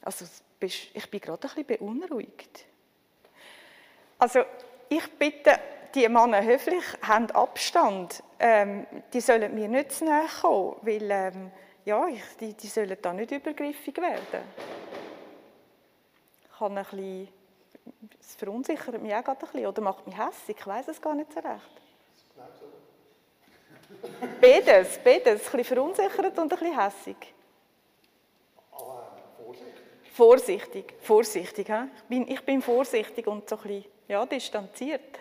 Also 0.00 0.24
ich 0.58 1.08
bin 1.08 1.20
gerade 1.20 1.46
ein 1.46 1.64
bisschen 1.64 1.78
beunruhigt. 1.78 2.71
Also 4.22 4.44
ich 4.88 5.18
bitte 5.18 5.58
die 5.92 6.08
Männer 6.08 6.44
höflich, 6.44 6.84
haben 7.02 7.28
Abstand. 7.32 8.22
Ähm, 8.38 8.86
die 9.12 9.20
sollen 9.20 9.52
mir 9.52 9.66
nicht 9.66 9.90
zu 9.90 10.04
nahe 10.04 10.28
kommen, 10.40 10.76
weil 10.82 11.10
ähm, 11.10 11.50
ja, 11.84 12.06
ich, 12.06 12.22
die, 12.38 12.54
die 12.54 12.68
sollen 12.68 12.96
da 13.02 13.12
nicht 13.12 13.32
übergriffig 13.32 13.96
werden. 13.96 14.44
Ich 16.44 16.60
habe 16.60 16.72
ein 16.72 16.84
bisschen, 16.84 17.28
es 18.20 18.36
verunsichert 18.36 19.02
mich 19.02 19.12
auch 19.12 19.24
gerade 19.24 19.40
ein 19.40 19.50
bisschen 19.50 19.66
oder 19.66 19.82
macht 19.82 20.06
mich 20.06 20.16
hässlich, 20.16 20.56
ich 20.56 20.66
weiß 20.68 20.86
es 20.86 21.02
gar 21.02 21.16
nicht 21.16 21.32
so 21.32 21.40
recht. 21.40 21.82
Beides, 24.40 25.00
beides, 25.02 25.46
ein 25.46 25.50
bisschen 25.50 25.64
verunsichert 25.64 26.38
und 26.38 26.38
ein 26.38 26.48
bisschen 26.48 26.80
hässig. 26.80 27.34
Vorsichtig, 30.12 30.94
vorsichtig. 31.00 31.68
He? 31.68 31.84
Ich, 31.96 32.02
bin, 32.04 32.28
ich 32.28 32.40
bin 32.42 32.60
vorsichtig 32.60 33.26
und 33.26 33.48
so 33.48 33.56
ein 33.56 33.62
bisschen 33.62 33.84
ja, 34.08 34.26
distanziert. 34.26 35.18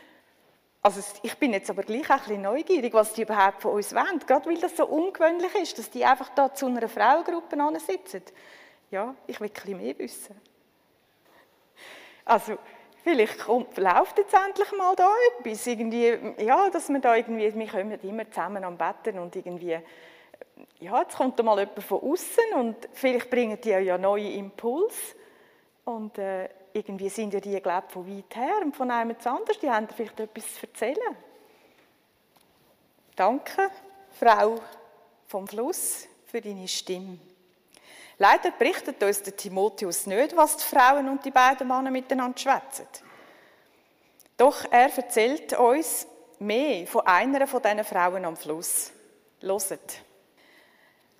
Also 0.82 1.02
ich 1.22 1.38
bin 1.38 1.54
jetzt 1.54 1.70
aber 1.70 1.84
gleich 1.84 2.10
auch 2.10 2.16
ein 2.16 2.20
bisschen 2.20 2.42
neugierig, 2.42 2.94
was 2.94 3.14
die 3.14 3.22
überhaupt 3.22 3.62
von 3.62 3.74
uns 3.74 3.94
wollen. 3.94 4.20
Gerade 4.26 4.50
weil 4.50 4.58
das 4.58 4.76
so 4.76 4.86
ungewöhnlich 4.86 5.54
ist, 5.56 5.78
dass 5.78 5.90
die 5.90 6.04
einfach 6.04 6.30
da 6.30 6.54
zu 6.54 6.66
einer 6.66 6.90
Frauengruppe 6.90 7.56
sitzen. 7.80 8.24
Ja, 8.90 9.16
ich 9.28 9.40
will 9.40 9.48
ein 9.48 9.54
bisschen 9.54 9.78
mehr 9.78 9.98
wissen. 9.98 10.42
Also 12.26 12.58
vielleicht 13.04 13.40
kommt, 13.40 13.78
läuft 13.78 14.18
jetzt 14.18 14.34
endlich 14.34 14.72
mal 14.74 14.96
da 14.96 15.10
etwas. 15.40 15.68
Irgendwie, 15.68 16.18
ja, 16.40 16.70
dass 16.70 16.90
wir 16.90 17.00
da 17.00 17.16
irgendwie, 17.16 17.54
wir 17.54 17.68
kommen 17.68 18.00
immer 18.02 18.30
zusammen 18.30 18.64
am 18.64 18.78
Betten 18.78 19.20
und 19.20 19.36
irgendwie, 19.36 19.80
ja, 20.80 21.02
jetzt 21.02 21.16
kommt 21.16 21.38
da 21.38 21.44
mal 21.44 21.60
jemand 21.60 21.84
von 21.84 22.02
außen 22.02 22.54
und 22.56 22.76
vielleicht 22.94 23.30
bringen 23.30 23.60
die 23.62 23.70
ja 23.70 23.98
neue 23.98 24.32
Impulse. 24.32 25.16
Und 25.86 26.18
äh, 26.18 26.50
irgendwie 26.74 27.10
sind 27.10 27.34
ja 27.34 27.40
die, 27.40 27.60
glaube 27.62 27.90
von 27.90 28.08
weit 28.08 28.36
her 28.36 28.60
und 28.64 28.76
von 28.76 28.90
einem 28.90 29.20
zu 29.20 29.30
anders. 29.30 29.60
Die 29.60 29.70
haben 29.70 29.88
vielleicht 29.90 30.20
etwas 30.20 30.56
zu 30.56 30.68
erzählen. 30.68 31.16
Danke, 33.16 33.70
Frau 34.12 34.56
vom 35.28 35.48
Fluss, 35.48 36.08
für 36.26 36.42
deine 36.42 36.68
Stimme. 36.68 37.20
Leider 38.18 38.52
berichtet 38.52 39.02
uns 39.04 39.22
der 39.24 39.36
Timotheus 39.36 40.06
nicht, 40.06 40.36
was 40.36 40.58
die 40.58 40.64
Frauen 40.64 41.10
und 41.10 41.26
die 41.26 41.32
beiden 41.32 41.68
Männer 41.68 41.90
miteinander 41.90 42.38
schwätzen. 42.38 42.88
Doch 44.38 44.66
er 44.72 44.96
erzählt 44.96 45.54
uns 45.54 46.08
mehr 46.40 46.88
von 46.88 47.06
einer 47.06 47.48
von 47.48 47.62
diesen 47.62 47.84
Frauen 47.84 48.26
am 48.26 48.36
Fluss. 48.36 48.92
Loset. 49.42 50.04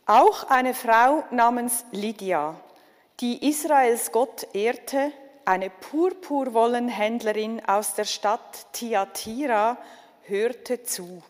Auch 0.06 0.50
eine 0.50 0.74
Frau 0.74 1.24
namens 1.32 1.86
Lydia, 1.92 2.60
die 3.20 3.48
Israels 3.48 4.12
Gott 4.12 4.48
ehrte, 4.54 5.12
eine 5.46 5.70
Purpurwollenhändlerin 5.70 7.66
aus 7.66 7.94
der 7.94 8.06
Stadt 8.06 8.74
Thyatira, 8.74 9.78
hörte 10.24 10.84
zu. 10.84 11.24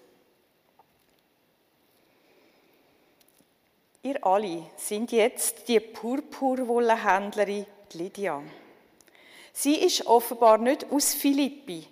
Ihr 4.04 4.26
alle 4.26 4.64
sind 4.78 5.12
jetzt 5.12 5.68
die 5.68 5.80
Purpurwollenhändlerin 5.80 7.66
Lydia. 7.94 8.42
Sie 9.54 9.76
ist 9.76 10.08
offenbar 10.08 10.58
nicht 10.58 10.92
aus 10.92 11.14
Philippi, 11.14 11.88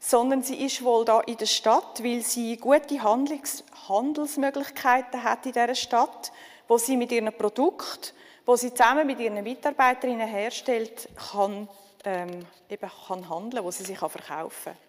sondern 0.00 0.42
sie 0.42 0.64
ist 0.64 0.84
wohl 0.84 1.04
da 1.04 1.20
in 1.20 1.36
der 1.36 1.46
Stadt, 1.46 2.02
weil 2.02 2.22
sie 2.22 2.56
gute 2.56 3.02
Handlungs 3.02 3.64
Handelsmöglichkeiten 3.88 5.24
hat 5.24 5.46
in 5.46 5.52
dieser 5.52 5.74
Stadt, 5.74 6.32
wo 6.68 6.78
sie 6.78 6.96
mit 6.96 7.10
ihren 7.10 7.32
Produkten, 7.32 8.12
wo 8.44 8.56
sie 8.56 8.72
zusammen 8.72 9.06
mit 9.06 9.18
ihren 9.18 9.42
Mitarbeiterinnen 9.42 10.28
herstellt, 10.28 11.08
kann, 11.32 11.68
ähm, 12.04 12.46
eben 12.68 12.90
kann 13.06 13.28
handeln, 13.28 13.64
wo 13.64 13.70
sie 13.70 13.84
sich 13.84 13.98
verkaufen 13.98 14.74
kann. 14.74 14.88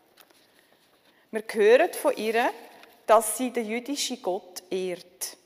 Wir 1.32 1.44
hören 1.52 1.94
von 1.94 2.16
ihr, 2.16 2.52
dass 3.06 3.38
sie 3.38 3.52
den 3.52 3.68
jüdischen 3.68 4.22
Gott 4.22 4.64
ehrt. 4.70 5.38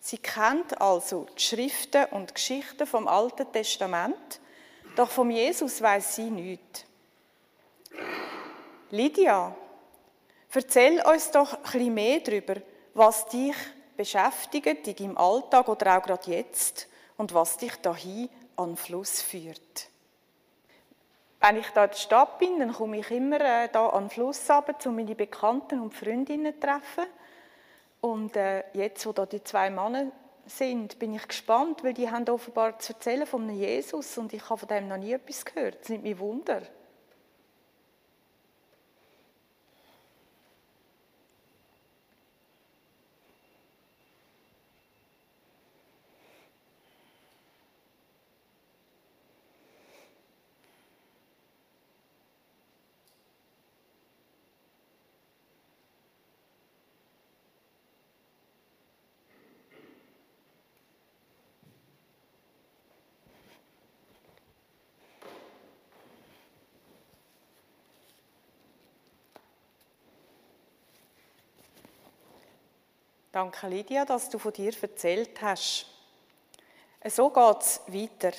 Sie 0.00 0.18
kennt 0.18 0.80
also 0.80 1.26
die 1.36 1.42
Schriften 1.42 2.06
und 2.06 2.34
Geschichten 2.34 2.86
vom 2.86 3.06
Alten 3.06 3.50
Testament, 3.52 4.40
doch 4.96 5.10
vom 5.10 5.30
Jesus 5.30 5.80
weiß 5.80 6.16
sie 6.16 6.30
nichts. 6.30 6.84
Lydia, 8.92 9.56
erzähl 10.52 11.00
uns 11.00 11.30
doch 11.30 11.56
bisschen 11.60 11.94
mehr 11.94 12.20
darüber, 12.20 12.56
was 12.92 13.24
dich 13.24 13.56
beschäftigt 13.96 14.86
in 14.86 14.96
deinem 14.96 15.16
Alltag 15.16 15.66
oder 15.66 15.96
auch 15.96 16.02
gerade 16.02 16.30
jetzt 16.30 16.88
und 17.16 17.32
was 17.32 17.56
dich 17.56 17.74
dahin 17.76 18.28
an 18.56 18.72
den 18.72 18.76
Fluss 18.76 19.22
führt. 19.22 19.88
Wenn 21.40 21.56
ich 21.56 21.68
da 21.70 21.84
in 21.84 21.90
der 21.90 21.96
Stadt 21.96 22.38
bin, 22.38 22.58
dann 22.58 22.74
komme 22.74 22.98
ich 22.98 23.10
immer 23.10 23.40
äh, 23.40 23.70
da 23.72 23.88
an 23.88 24.04
den 24.04 24.10
Fluss 24.10 24.50
runter, 24.50 24.90
um 24.90 24.96
meine 24.96 25.14
Bekannten 25.14 25.80
und 25.80 25.94
Freundinnen 25.94 26.52
zu 26.52 26.60
treffen. 26.60 27.06
Und 28.02 28.36
äh, 28.36 28.64
jetzt, 28.74 29.06
wo 29.06 29.12
da 29.12 29.24
die 29.24 29.42
zwei 29.42 29.70
Männer 29.70 30.12
sind, 30.44 30.98
bin 30.98 31.14
ich 31.14 31.26
gespannt, 31.26 31.82
weil 31.82 31.94
die 31.94 32.10
haben 32.10 32.28
offenbar 32.28 32.78
zu 32.78 32.92
erzählen 32.92 33.26
von 33.26 33.44
einem 33.44 33.56
Jesus 33.56 34.18
und 34.18 34.34
ich 34.34 34.50
habe 34.50 34.58
von 34.58 34.68
dem 34.68 34.88
noch 34.88 34.98
nie 34.98 35.14
etwas 35.14 35.46
gehört. 35.46 35.80
Das 35.80 35.88
nimmt 35.88 36.04
mich 36.04 36.18
Wunder. 36.18 36.60
Danke, 73.42 73.66
Lydia, 73.66 74.04
dass 74.04 74.28
du 74.28 74.38
von 74.38 74.52
dir 74.52 74.72
erzählt 74.80 75.42
hast. 75.42 75.86
So 77.06 77.28
geht 77.28 77.60
es 77.60 77.80
weiter. 77.88 78.30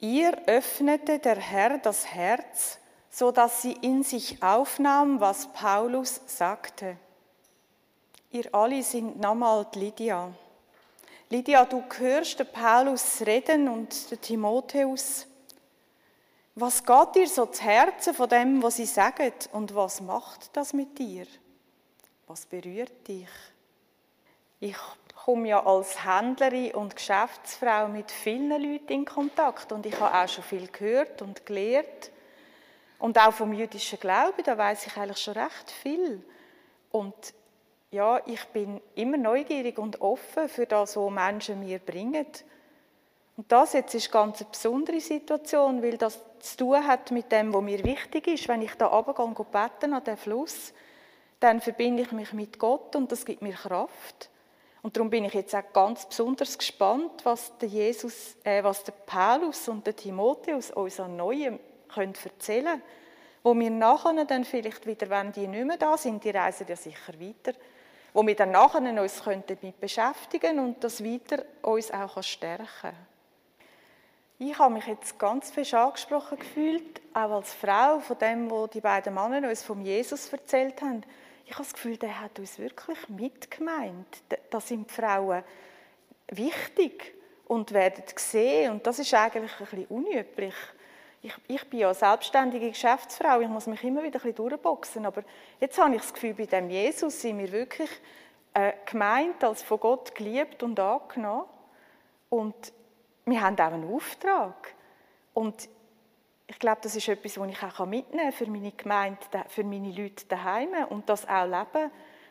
Ihr 0.00 0.32
öffnete 0.46 1.18
der 1.18 1.36
Herr 1.36 1.76
das 1.76 2.06
Herz, 2.06 2.78
so 3.10 3.30
dass 3.32 3.60
sie 3.60 3.72
in 3.72 4.02
sich 4.02 4.42
aufnahm, 4.42 5.20
was 5.20 5.52
Paulus 5.52 6.18
sagte. 6.24 6.96
Ihr 8.30 8.54
alle 8.54 8.82
sind 8.82 9.20
nochmal 9.20 9.66
Lydia. 9.74 10.32
Lydia, 11.28 11.66
du 11.66 11.84
hörst 11.98 12.38
den 12.38 12.50
Paulus 12.50 13.20
reden 13.20 13.68
und 13.68 14.10
den 14.10 14.20
Timotheus. 14.22 15.26
Was 16.54 16.82
geht 16.82 17.14
dir 17.14 17.28
so 17.28 17.44
zu 17.44 17.62
Herzen 17.62 18.14
von 18.14 18.30
dem, 18.30 18.62
was 18.62 18.76
sie 18.76 18.86
sagen 18.86 19.34
und 19.52 19.74
was 19.74 20.00
macht 20.00 20.56
das 20.56 20.72
mit 20.72 20.98
dir? 20.98 21.26
Was 22.26 22.44
berührt 22.44 23.06
dich? 23.06 23.28
Ich 24.58 24.76
komme 25.24 25.48
ja 25.48 25.64
als 25.64 26.04
Händlerin 26.04 26.74
und 26.74 26.96
Geschäftsfrau 26.96 27.86
mit 27.88 28.10
vielen 28.10 28.50
Leuten 28.50 28.92
in 28.92 29.04
Kontakt 29.04 29.70
und 29.70 29.86
ich 29.86 29.98
habe 30.00 30.16
auch 30.16 30.28
schon 30.28 30.42
viel 30.42 30.66
gehört 30.66 31.22
und 31.22 31.46
gelernt. 31.46 32.10
Und 32.98 33.18
auch 33.18 33.32
vom 33.32 33.52
jüdischen 33.52 34.00
Glauben, 34.00 34.42
da 34.44 34.56
weiß 34.58 34.86
ich 34.86 34.96
eigentlich 34.96 35.18
schon 35.18 35.34
recht 35.34 35.70
viel. 35.70 36.22
Und 36.90 37.14
ja, 37.90 38.20
ich 38.26 38.44
bin 38.46 38.80
immer 38.94 39.18
neugierig 39.18 39.78
und 39.78 40.00
offen 40.00 40.48
für 40.48 40.66
das, 40.66 40.96
was 40.96 41.10
Menschen 41.10 41.60
mir 41.60 41.78
bringen. 41.78 42.26
Und 43.36 43.52
das 43.52 43.74
jetzt 43.74 43.94
ist 43.94 44.10
ganz 44.10 44.40
eine 44.40 44.50
besondere 44.50 45.00
Situation, 45.00 45.82
weil 45.82 45.98
das 45.98 46.18
zu 46.40 46.56
tun 46.56 46.86
hat 46.86 47.10
mit 47.10 47.30
dem, 47.30 47.52
was 47.52 47.62
mir 47.62 47.84
wichtig 47.84 48.26
ist. 48.26 48.48
Wenn 48.48 48.62
ich 48.62 48.74
da 48.74 48.86
runtergehe 48.86 49.26
und 49.26 49.52
beten 49.52 49.92
an 49.92 50.02
den 50.02 50.16
Fluss, 50.16 50.72
dann 51.40 51.60
verbinde 51.60 52.02
ich 52.02 52.12
mich 52.12 52.32
mit 52.32 52.58
Gott 52.58 52.96
und 52.96 53.12
das 53.12 53.24
gibt 53.24 53.42
mir 53.42 53.52
Kraft. 53.52 54.30
Und 54.82 54.96
darum 54.96 55.10
bin 55.10 55.24
ich 55.24 55.34
jetzt 55.34 55.54
auch 55.54 55.72
ganz 55.72 56.06
besonders 56.06 56.56
gespannt, 56.56 57.24
was 57.24 57.56
der 57.58 57.68
Jesus, 57.68 58.36
äh, 58.44 58.62
was 58.62 58.84
der 58.84 58.92
Paulus 58.92 59.68
und 59.68 59.86
der 59.86 59.96
Timotheus 59.96 60.70
uns 60.70 61.00
an 61.00 61.16
Neuem 61.16 61.58
können 61.88 62.14
erzählen 62.22 62.80
wo 63.46 63.56
wir 63.56 63.70
nachher 63.70 64.24
dann 64.24 64.44
vielleicht 64.44 64.86
wieder, 64.86 65.08
wenn 65.08 65.30
die 65.30 65.46
nicht 65.46 65.64
mehr 65.64 65.76
da 65.76 65.96
sind, 65.96 66.24
die 66.24 66.30
reisen 66.30 66.66
ja 66.66 66.74
sicher 66.74 67.12
weiter, 67.20 67.56
wo 68.12 68.26
wir 68.26 68.34
dann 68.34 68.50
nachher 68.50 68.80
uns 69.00 69.22
damit 69.22 69.78
beschäftigen 69.78 70.58
und 70.58 70.82
das 70.82 71.04
weiter 71.04 71.44
uns 71.62 71.92
auch 71.92 72.20
stärken 72.24 72.90
Ich 74.40 74.58
habe 74.58 74.74
mich 74.74 74.86
jetzt 74.88 75.16
ganz 75.16 75.52
fest 75.52 75.74
angesprochen 75.74 76.40
gefühlt, 76.40 77.00
auch 77.14 77.30
als 77.30 77.54
Frau 77.54 78.00
von 78.00 78.18
dem, 78.18 78.50
wo 78.50 78.66
die 78.66 78.80
beiden 78.80 79.14
Männer 79.14 79.48
uns 79.48 79.62
vom 79.62 79.80
Jesus 79.80 80.32
erzählt 80.32 80.82
haben 80.82 81.04
ich 81.46 81.52
habe 81.52 81.62
das 81.62 81.72
Gefühl, 81.72 81.96
der 81.96 82.20
hat 82.20 82.38
uns 82.38 82.58
wirklich 82.58 83.08
mitgemeint. 83.08 84.22
Da 84.50 84.60
sind 84.60 84.90
die 84.90 84.94
Frauen 84.94 85.44
wichtig 86.28 87.14
und 87.46 87.72
werden 87.72 88.02
gesehen. 88.12 88.72
Und 88.72 88.86
das 88.86 88.98
ist 88.98 89.14
eigentlich 89.14 89.52
ein 89.52 89.66
bisschen 89.66 89.86
unüblich. 89.86 90.54
Ich, 91.22 91.34
ich 91.46 91.64
bin 91.70 91.80
ja 91.80 91.94
selbstständige 91.94 92.68
Geschäftsfrau, 92.68 93.40
ich 93.40 93.48
muss 93.48 93.66
mich 93.66 93.82
immer 93.84 94.02
wieder 94.02 94.18
ein 94.18 94.22
bisschen 94.22 94.34
durchboxen. 94.34 95.06
Aber 95.06 95.22
jetzt 95.60 95.78
habe 95.78 95.94
ich 95.94 96.02
das 96.02 96.12
Gefühl, 96.12 96.34
bei 96.34 96.46
dem 96.46 96.68
Jesus 96.68 97.20
sind 97.20 97.38
wir 97.38 97.50
wirklich 97.52 97.90
äh, 98.52 98.72
gemeint, 98.84 99.42
als 99.44 99.62
von 99.62 99.78
Gott 99.78 100.14
geliebt 100.16 100.64
und 100.64 100.78
angenommen. 100.80 101.46
Und 102.28 102.72
wir 103.24 103.40
haben 103.40 103.58
auch 103.58 103.72
einen 103.72 103.94
Auftrag. 103.94 104.74
Und 105.32 105.68
ich 106.48 106.58
glaube, 106.58 106.78
das 106.82 106.94
ist 106.94 107.08
etwas, 107.08 107.38
was 107.38 107.50
ich 107.50 107.62
auch 107.62 107.86
mitnehmen 107.86 108.30
kann 108.30 108.32
für 108.32 108.46
meine 108.46 108.72
Gemeinde, 108.72 109.18
für 109.48 109.64
meine 109.64 109.90
Leute 109.90 110.26
daheim 110.26 110.68
und 110.90 111.08
das 111.08 111.26
auch 111.28 111.44
leben 111.44 111.90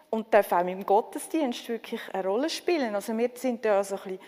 und 0.09 0.33
darf 0.33 0.51
auch 0.51 0.65
im 0.65 0.85
Gottesdienst 0.85 1.67
wirklich 1.67 2.01
eine 2.13 2.25
Rolle 2.25 2.49
spielen. 2.49 2.95
Also 2.95 3.17
wir 3.17 3.29
sind 3.35 3.65
da 3.65 3.83
so 3.83 3.95
ein 3.95 4.01
bisschen 4.01 4.19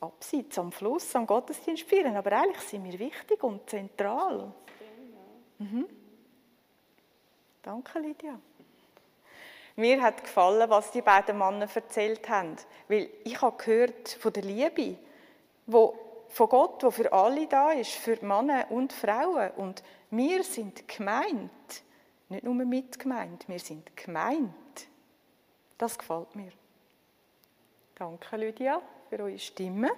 abseits 0.00 0.58
am 0.58 0.70
Fluss, 0.70 1.14
am 1.16 1.26
Gottesdienst 1.26 1.82
spielen, 1.82 2.16
aber 2.16 2.32
eigentlich 2.32 2.62
sind 2.62 2.84
wir 2.84 2.98
wichtig 2.98 3.42
und 3.42 3.68
zentral. 3.68 4.52
Mhm. 5.58 5.86
Danke, 7.62 7.98
Lydia. 7.98 8.38
Mir 9.74 10.02
hat 10.02 10.22
gefallen, 10.22 10.68
was 10.68 10.90
die 10.90 11.02
beiden 11.02 11.38
Männer 11.38 11.66
erzählt 11.72 12.28
haben, 12.28 12.56
weil 12.88 13.08
ich 13.24 13.40
habe 13.40 13.56
gehört 13.56 14.08
von 14.08 14.32
der 14.32 14.42
Liebe, 14.42 14.98
wo 15.66 15.98
von 16.32 16.48
Gott, 16.48 16.82
der 16.82 16.90
für 16.90 17.12
alle 17.12 17.46
da 17.46 17.72
ist, 17.72 17.92
für 17.92 18.16
Männer 18.24 18.66
und 18.70 18.92
Frauen. 18.92 19.50
Und 19.52 19.82
wir 20.10 20.42
sind 20.42 20.88
gemeint. 20.88 21.50
Nicht 22.30 22.44
nur 22.44 22.54
mitgemeint, 22.54 23.46
wir 23.48 23.58
sind 23.58 23.94
gemeint. 23.94 24.88
Das 25.76 25.98
gefällt 25.98 26.34
mir. 26.34 26.52
Danke, 27.94 28.36
Lydia, 28.36 28.80
für 29.10 29.18
eure 29.20 29.38
Stimme. 29.38 29.90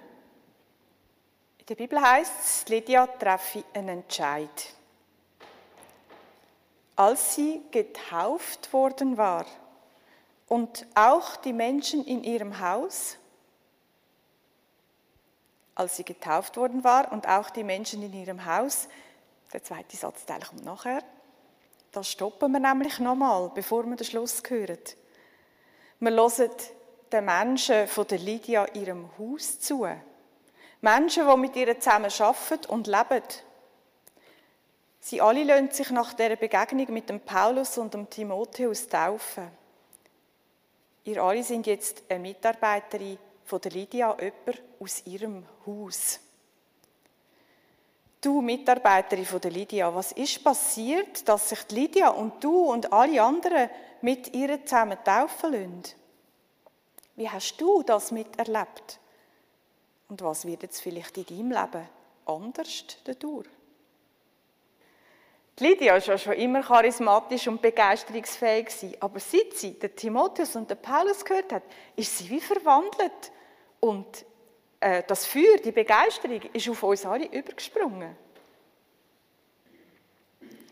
In 1.59 1.65
der 1.67 1.75
Bibel 1.75 2.01
heißt 2.01 2.33
es, 2.43 2.67
Lydia 2.67 3.07
treffe 3.07 3.63
einen 3.73 3.99
Entscheid. 3.99 4.73
Als 6.97 7.35
sie 7.35 7.61
getauft 7.71 8.71
worden 8.73 9.17
war 9.17 9.45
und 10.47 10.85
auch 10.95 11.37
die 11.37 11.53
Menschen 11.53 12.05
in 12.05 12.23
ihrem 12.23 12.59
Haus, 12.59 13.17
als 15.75 15.97
sie 15.97 16.05
getauft 16.05 16.57
worden 16.57 16.83
war 16.83 17.11
und 17.11 17.27
auch 17.27 17.49
die 17.49 17.63
Menschen 17.63 18.01
in 18.01 18.13
ihrem 18.13 18.45
Haus, 18.45 18.87
der 19.53 19.63
zweite 19.63 19.95
Satzteil 19.95 20.41
kommt 20.41 20.65
nachher, 20.65 21.03
da 21.91 22.03
stoppen 22.03 22.51
wir 22.51 22.59
nämlich 22.59 22.99
nochmal, 22.99 23.51
bevor 23.53 23.85
wir 23.85 23.95
den 23.95 24.05
Schluss 24.05 24.41
hören. 24.47 24.79
Wir 25.99 26.11
hören 26.11 26.51
den 27.11 27.25
Menschen 27.25 27.87
von 27.87 28.07
der 28.07 28.19
Lydia 28.19 28.67
ihrem 28.73 29.09
Haus 29.17 29.59
zu. 29.59 29.87
Menschen, 30.81 31.27
die 31.27 31.37
mit 31.37 31.55
ihr 31.55 31.79
zusammen 31.79 32.11
arbeiten 32.19 32.69
und 32.69 32.87
leben. 32.87 33.23
Sie 34.99 35.21
alle 35.21 35.43
lassen 35.43 35.71
sich 35.71 35.89
nach 35.91 36.13
der 36.13 36.35
Begegnung 36.35 36.91
mit 36.91 37.09
dem 37.09 37.19
Paulus 37.19 37.77
und 37.77 37.93
dem 37.93 38.09
Timotheus 38.09 38.87
taufen. 38.87 39.49
Ihr 41.05 41.21
alle 41.21 41.43
sind 41.43 41.67
jetzt 41.67 42.03
eine 42.09 42.19
Mitarbeiterin 42.19 43.19
von 43.45 43.61
Lydia, 43.61 44.17
jemand 44.19 44.63
aus 44.79 45.05
ihrem 45.05 45.45
Haus. 45.65 46.19
Du 48.19 48.41
Mitarbeiterin 48.41 49.25
von 49.25 49.39
Lydia, 49.41 49.93
was 49.93 50.11
ist 50.13 50.43
passiert, 50.43 51.27
dass 51.29 51.49
sich 51.49 51.59
Lydia 51.69 52.09
und 52.09 52.43
du 52.43 52.71
und 52.71 52.91
alle 52.91 53.21
anderen 53.21 53.69
mit 54.01 54.33
ihr 54.33 54.65
zusammen 54.65 54.97
taufen 55.03 55.51
lassen? 55.51 55.83
Wie 57.15 57.29
hast 57.29 57.55
du 57.61 57.83
das 57.83 58.11
miterlebt? 58.11 58.99
Und 60.09 60.21
was 60.21 60.45
wird 60.45 60.63
jetzt 60.63 60.81
vielleicht 60.81 61.17
in 61.17 61.25
deinem 61.25 61.51
Leben 61.51 61.87
anders 62.25 62.85
dadurch? 63.03 63.47
Die 65.57 65.67
Lydia 65.67 65.93
war 65.93 65.99
ja 65.99 66.17
schon 66.17 66.33
immer 66.33 66.61
charismatisch 66.61 67.47
und 67.47 67.61
begeisterungsfähig, 67.61 68.97
aber 68.99 69.19
seit 69.19 69.53
sie 69.53 69.71
den 69.79 69.95
Timotheus 69.95 70.55
und 70.55 70.69
den 70.69 70.77
Paulus 70.81 71.23
gehört 71.23 71.53
hat, 71.53 71.63
ist 71.95 72.17
sie 72.17 72.29
wie 72.29 72.41
verwandelt. 72.41 73.31
Und 73.85 74.25
äh, 74.79 75.03
das 75.05 75.27
Feuer, 75.27 75.57
die 75.63 75.71
Begeisterung, 75.71 76.41
ist 76.53 76.67
auf 76.67 76.81
uns 76.81 77.05
alle 77.05 77.27
übergesprungen. 77.27 78.17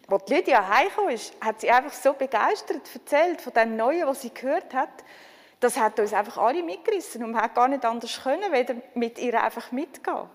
Als 0.07 0.29
Lydia 0.29 0.67
heimgekommen 0.67 1.11
ist, 1.11 1.35
hat 1.39 1.61
sie 1.61 1.69
einfach 1.69 1.93
so 1.93 2.13
begeistert 2.13 2.81
erzählt 2.91 3.39
von 3.39 3.53
dem 3.53 3.75
Neuen, 3.75 4.07
was 4.07 4.23
sie 4.23 4.33
gehört 4.33 4.73
hat, 4.73 5.03
das 5.59 5.77
hat 5.77 5.99
uns 5.99 6.11
einfach 6.11 6.39
alle 6.39 6.63
mitgerissen 6.63 7.23
und 7.23 7.31
man 7.33 7.43
hat 7.43 7.53
gar 7.53 7.67
nicht 7.67 7.85
anders 7.85 8.19
können, 8.23 8.51
weder 8.51 8.75
mit 8.95 9.19
ihr 9.19 9.41
einfach 9.41 9.71
mitgehen. 9.71 10.27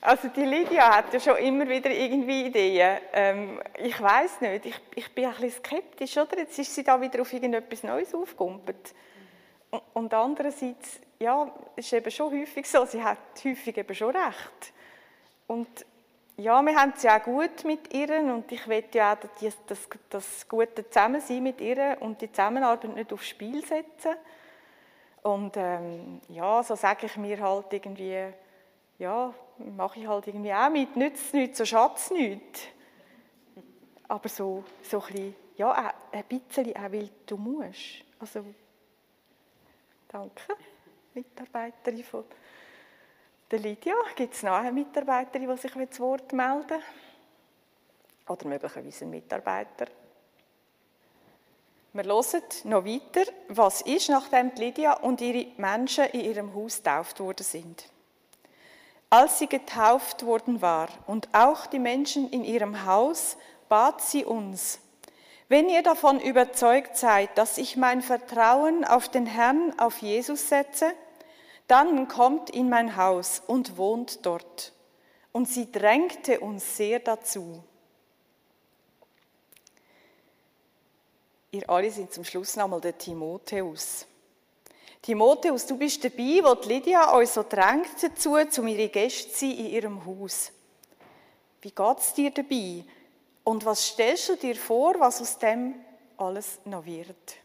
Also 0.00 0.28
die 0.28 0.44
Lydia 0.44 0.96
hat 0.96 1.12
ja 1.12 1.18
schon 1.18 1.36
immer 1.38 1.68
wieder 1.68 1.90
irgendwie 1.90 2.46
Ideen. 2.46 3.00
Ähm, 3.12 3.60
ich 3.76 4.00
weiß 4.00 4.40
nicht, 4.42 4.66
ich, 4.66 4.80
ich 4.94 5.12
bin 5.12 5.24
ein 5.24 5.32
bisschen 5.32 5.64
skeptisch, 5.64 6.16
oder? 6.16 6.38
Jetzt 6.38 6.56
ist 6.60 6.72
sie 6.72 6.84
da 6.84 7.00
wieder 7.00 7.20
auf 7.22 7.32
irgendetwas 7.32 7.82
Neues 7.82 8.14
aufgekumpelt. 8.14 8.94
Und, 9.92 10.14
andererseits, 10.14 11.00
ja, 11.18 11.50
ist 11.76 11.92
eben 11.92 12.10
schon 12.10 12.32
häufig 12.32 12.68
so, 12.68 12.84
sie 12.86 13.02
hat 13.02 13.18
häufig 13.44 13.76
eben 13.76 13.94
schon 13.94 14.16
recht. 14.16 14.72
Und 15.46 15.68
ja, 16.38 16.62
wir 16.62 16.74
haben 16.76 16.92
es 16.96 17.02
ja 17.02 17.18
auch 17.18 17.24
gut 17.24 17.64
mit 17.64 17.92
ihr 17.92 18.20
und 18.20 18.50
ich 18.52 18.66
will 18.68 18.84
ja 18.92 19.12
auch 19.12 19.18
das, 19.40 19.56
das, 19.66 19.88
das 20.08 20.48
gute 20.48 20.88
Zusammensein 20.88 21.42
mit 21.42 21.60
ihr 21.60 21.96
und 22.00 22.20
die 22.22 22.30
Zusammenarbeit 22.30 22.94
nicht 22.94 23.12
aufs 23.12 23.28
Spiel 23.28 23.64
setzen. 23.64 24.14
Und 25.22 25.56
ähm, 25.56 26.20
ja, 26.28 26.62
so 26.62 26.76
sage 26.76 27.06
ich 27.06 27.16
mir 27.16 27.40
halt 27.40 27.72
irgendwie, 27.72 28.28
ja, 28.98 29.34
mache 29.76 29.98
ich 29.98 30.06
halt 30.06 30.28
irgendwie 30.28 30.54
auch 30.54 30.70
mit, 30.70 30.96
nützt 30.96 31.34
nichts, 31.34 31.58
so 31.58 31.64
schatz 31.64 32.10
nichts. 32.10 32.62
Aber 34.06 34.28
so, 34.28 34.64
so 34.82 35.00
ein 35.00 35.06
bisschen, 35.06 35.36
ja, 35.56 35.92
ein 36.12 36.24
bisschen 36.24 36.76
auch, 36.76 36.92
weil 36.92 37.10
du 37.26 37.36
musst. 37.36 38.04
Also, 38.20 38.44
danke, 40.08 40.56
Mitarbeiterin 41.14 42.04
von 42.04 42.24
der 43.50 43.58
Lydia, 43.60 43.94
gibt 44.16 44.34
es 44.34 44.42
noch 44.42 44.52
eine 44.52 44.72
Mitarbeiterin, 44.72 45.48
die 45.48 45.56
sich 45.56 45.90
zu 45.90 46.02
Wort 46.02 46.32
melden? 46.32 46.82
Oder 48.26 48.46
möglicherweise 48.46 49.04
ein 49.04 49.10
Mitarbeiter? 49.10 49.86
Wir 51.94 52.04
hören 52.04 52.42
noch 52.64 52.84
weiter, 52.84 53.32
was 53.48 53.80
ist, 53.80 54.10
nachdem 54.10 54.52
Lydia 54.56 54.92
und 54.92 55.20
ihre 55.20 55.50
Menschen 55.56 56.04
in 56.04 56.20
ihrem 56.20 56.54
Haus 56.54 56.76
getauft 56.76 57.18
worden 57.20 57.44
sind. 57.44 57.88
Als 59.10 59.38
sie 59.38 59.46
getauft 59.46 60.24
worden 60.26 60.60
war 60.60 60.88
und 61.06 61.28
auch 61.32 61.66
die 61.66 61.78
Menschen 61.78 62.28
in 62.30 62.44
ihrem 62.44 62.84
Haus, 62.84 63.38
bat 63.70 64.02
sie 64.02 64.26
uns, 64.26 64.80
wenn 65.48 65.68
ihr 65.68 65.82
davon 65.82 66.20
überzeugt 66.20 66.96
seid, 66.96 67.36
dass 67.38 67.56
ich 67.56 67.76
mein 67.76 68.02
Vertrauen 68.02 68.84
auf 68.84 69.08
den 69.08 69.26
Herrn, 69.26 69.78
auf 69.78 69.98
Jesus 69.98 70.48
setze, 70.48 70.92
dann 71.66 72.08
kommt 72.08 72.50
in 72.50 72.68
mein 72.68 72.96
Haus 72.96 73.42
und 73.46 73.76
wohnt 73.76 74.24
dort. 74.26 74.72
Und 75.32 75.48
sie 75.48 75.70
drängte 75.70 76.40
uns 76.40 76.76
sehr 76.76 76.98
dazu. 77.00 77.62
Ihr 81.50 81.68
alle 81.68 81.90
sind 81.90 82.12
zum 82.12 82.24
Schluss 82.24 82.56
nochmal 82.56 82.80
der 82.80 82.96
Timotheus. 82.96 84.06
Timotheus, 85.00 85.64
du 85.64 85.78
bist 85.78 86.04
dabei, 86.04 86.40
wo 86.42 86.54
die 86.54 86.68
Lydia 86.68 87.14
euch 87.14 87.30
so 87.30 87.42
drängt 87.42 88.02
dazu, 88.02 88.36
um 88.58 88.66
ihre 88.66 88.88
Gäste 88.88 89.30
zu 89.30 89.46
sein 89.46 89.52
in 89.52 89.66
ihrem 89.66 90.04
Haus. 90.04 90.52
Wie 91.62 91.70
geht 91.70 91.98
es 91.98 92.12
dir 92.12 92.30
dabei? 92.30 92.84
Und 93.48 93.64
was 93.64 93.82
stellst 93.82 94.28
du 94.28 94.36
dir 94.36 94.54
vor, 94.56 95.00
was 95.00 95.22
aus 95.22 95.38
dem 95.38 95.76
alles 96.18 96.60
noch 96.66 96.84
wird? 96.84 97.36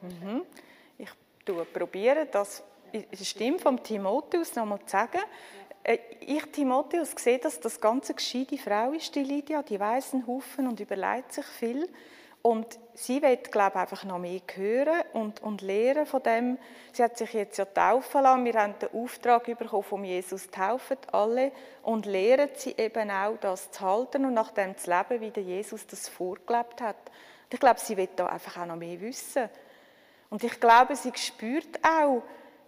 Mhm. 0.00 0.46
Ich 0.96 1.10
probiere 1.44 2.24
das 2.24 2.62
in 2.92 3.04
der 3.10 3.24
Stimme 3.26 3.58
von 3.58 3.82
Timotheus 3.82 4.54
noch 4.54 4.64
mal 4.64 4.80
zu 4.80 4.88
sagen. 4.88 5.20
Äh, 5.82 5.98
ich, 6.20 6.46
Timotheus, 6.46 7.10
sehe, 7.10 7.38
dass 7.38 7.60
das 7.60 7.78
ganz 7.78 8.08
eine 8.08 8.14
gescheite 8.14 8.56
Frau 8.56 8.92
ist, 8.92 9.14
die 9.14 9.22
Lydia. 9.22 9.62
Die 9.62 9.78
weiss 9.78 10.14
einen 10.14 10.26
Haufen 10.26 10.68
und 10.68 10.80
überlegt 10.80 11.34
sich 11.34 11.44
viel. 11.44 11.90
Und 12.42 12.66
sie 12.94 13.22
wird, 13.22 13.52
glaube 13.52 13.72
ich, 13.74 13.80
einfach 13.82 14.04
noch 14.04 14.18
mehr 14.18 14.40
hören 14.52 15.02
und, 15.12 15.40
und 15.42 15.62
lernen 15.62 16.06
von 16.06 16.22
dem. 16.24 16.58
Sie 16.92 17.02
hat 17.02 17.16
sich 17.16 17.32
jetzt 17.32 17.56
ja 17.56 17.64
taufen 17.64 18.22
lassen. 18.22 18.44
Wir 18.44 18.54
haben 18.54 18.74
den 18.80 18.88
Auftrag 18.92 19.44
bekommen, 19.44 19.84
von 19.84 20.04
Jesus 20.04 20.50
taufen 20.50 20.98
alle 21.12 21.52
und 21.82 22.04
lehren 22.04 22.50
sie 22.54 22.74
eben 22.76 23.10
auch, 23.12 23.36
das 23.40 23.70
zu 23.70 23.80
halten 23.80 24.24
und 24.24 24.34
nach 24.34 24.50
dem 24.50 24.76
zu 24.76 24.90
leben, 24.90 25.20
wie 25.20 25.30
der 25.30 25.44
Jesus 25.44 25.86
das 25.86 26.08
vorgelebt 26.08 26.80
hat. 26.80 26.96
Und 27.44 27.54
ich 27.54 27.60
glaube, 27.60 27.78
sie 27.78 27.96
wird 27.96 28.10
da 28.16 28.26
einfach 28.26 28.60
auch 28.60 28.66
noch 28.66 28.76
mehr 28.76 29.00
wissen. 29.00 29.48
Und 30.28 30.42
ich 30.42 30.58
glaube, 30.58 30.96
sie 30.96 31.12
spürt 31.14 31.78
auch, 31.84 32.22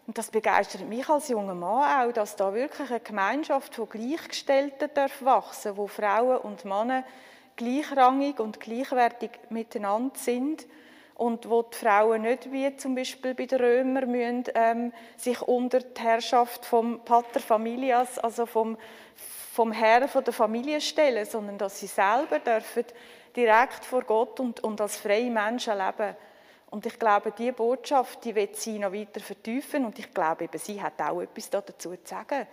und 0.07 0.19
das 0.19 0.31
begeistert 0.31 0.87
mich 0.87 1.09
als 1.09 1.29
junger 1.29 1.55
Mann 1.55 2.09
auch, 2.09 2.13
dass 2.13 2.37
da 2.37 2.53
wirklich 2.53 2.91
eine 2.91 3.01
Gemeinschaft 3.01 3.75
von 3.75 3.89
Gleichgestellten 3.89 4.91
darf 4.93 5.25
wachsen, 5.25 5.77
wo 5.77 5.87
Frauen 5.87 6.37
und 6.39 6.65
Männer 6.65 7.05
gleichrangig 7.57 8.41
und 8.41 8.61
gleichwertig 8.61 9.31
miteinander 9.51 10.17
sind 10.17 10.67
und 11.15 11.49
wo 11.49 11.63
die 11.63 11.77
Frauen 11.77 12.23
nicht 12.23 12.51
wie 12.51 12.77
zum 12.77 12.95
Beispiel 12.95 13.35
bei 13.35 13.47
den 13.47 13.61
Römern 13.61 14.11
müssen, 14.11 14.45
ähm, 14.55 14.93
sich 15.17 15.41
unter 15.43 15.81
die 15.81 16.01
Herrschaft 16.01 16.65
vom 16.65 17.01
Pater 17.05 17.41
Familias, 17.41 18.19
also 18.19 18.47
vom, 18.47 18.77
vom 19.53 19.71
Herrn 19.73 20.09
von 20.09 20.25
der 20.25 20.33
Familie 20.33 20.81
stellen, 20.81 21.25
sondern 21.25 21.59
dass 21.59 21.79
sie 21.79 21.87
selber 21.87 22.41
dürfen 22.41 22.85
direkt 23.37 23.85
vor 23.85 24.03
Gott 24.03 24.41
und, 24.41 24.61
und 24.61 24.81
als 24.81 24.97
freie 24.97 25.31
Menschen 25.31 25.79
leben 25.79 26.17
und 26.75 26.87
ich 26.87 26.99
glaube, 26.99 27.31
diese 27.31 27.53
Botschaft, 27.53 28.25
die 28.25 28.35
wird 28.35 28.57
sie 28.57 28.81
noch 28.81 28.93
weiter 28.93 29.21
vertiefen 29.21 29.85
und 29.85 29.97
ich 29.97 30.13
glaube, 30.13 30.43
eben, 30.43 30.59
sie 30.59 30.83
hat 30.83 31.01
auch 31.03 31.21
etwas 31.21 31.49
dazu 31.49 31.73
zu 31.75 31.97
sagen. 32.03 32.49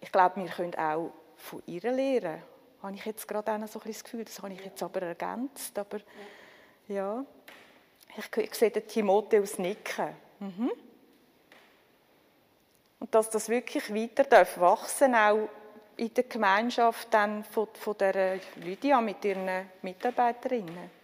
Ich 0.00 0.10
glaube, 0.10 0.36
wir 0.42 0.48
können 0.48 0.74
auch 0.76 1.10
von 1.36 1.62
ihr 1.66 1.82
lernen. 1.82 2.42
Habe 2.82 2.94
ich 2.94 3.04
jetzt 3.04 3.28
gerade 3.28 3.52
auch 3.52 3.68
so 3.68 3.80
ein 3.80 3.88
das 3.88 4.04
Gefühl, 4.04 4.24
das 4.24 4.42
habe 4.42 4.52
ich 4.54 4.64
jetzt 4.64 4.82
aber 4.82 5.02
ergänzt, 5.02 5.78
aber 5.78 5.98
ja, 6.88 7.24
ich, 8.16 8.54
sehe 8.54 8.70
den 8.70 8.86
Timotheus 8.86 9.58
nicken. 9.58 10.14
Mhm. 10.38 10.70
Und 12.98 13.14
dass 13.14 13.30
das 13.30 13.48
wirklich 13.48 13.92
weiter 13.94 14.24
darf 14.24 14.58
wachsen 14.58 15.14
auch 15.14 15.48
in 15.96 16.12
der 16.14 16.24
Gemeinschaft 16.24 17.08
dann 17.12 17.44
von, 17.44 17.68
von 17.74 17.96
der 17.98 18.40
Lydia 18.56 19.00
mit 19.00 19.24
ihren 19.24 19.68
Mitarbeiterinnen. 19.82 21.00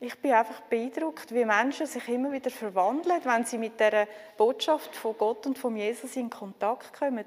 Ich 0.00 0.16
bin 0.18 0.32
einfach 0.32 0.60
beeindruckt, 0.60 1.34
wie 1.34 1.44
Menschen 1.44 1.86
sich 1.86 2.06
immer 2.08 2.30
wieder 2.30 2.50
verwandeln, 2.50 3.20
wenn 3.24 3.44
sie 3.44 3.58
mit 3.58 3.80
der 3.80 4.06
Botschaft 4.36 4.94
von 4.94 5.16
Gott 5.18 5.46
und 5.46 5.58
von 5.58 5.74
Jesus 5.76 6.14
in 6.14 6.30
Kontakt 6.30 6.92
kommen. 6.96 7.24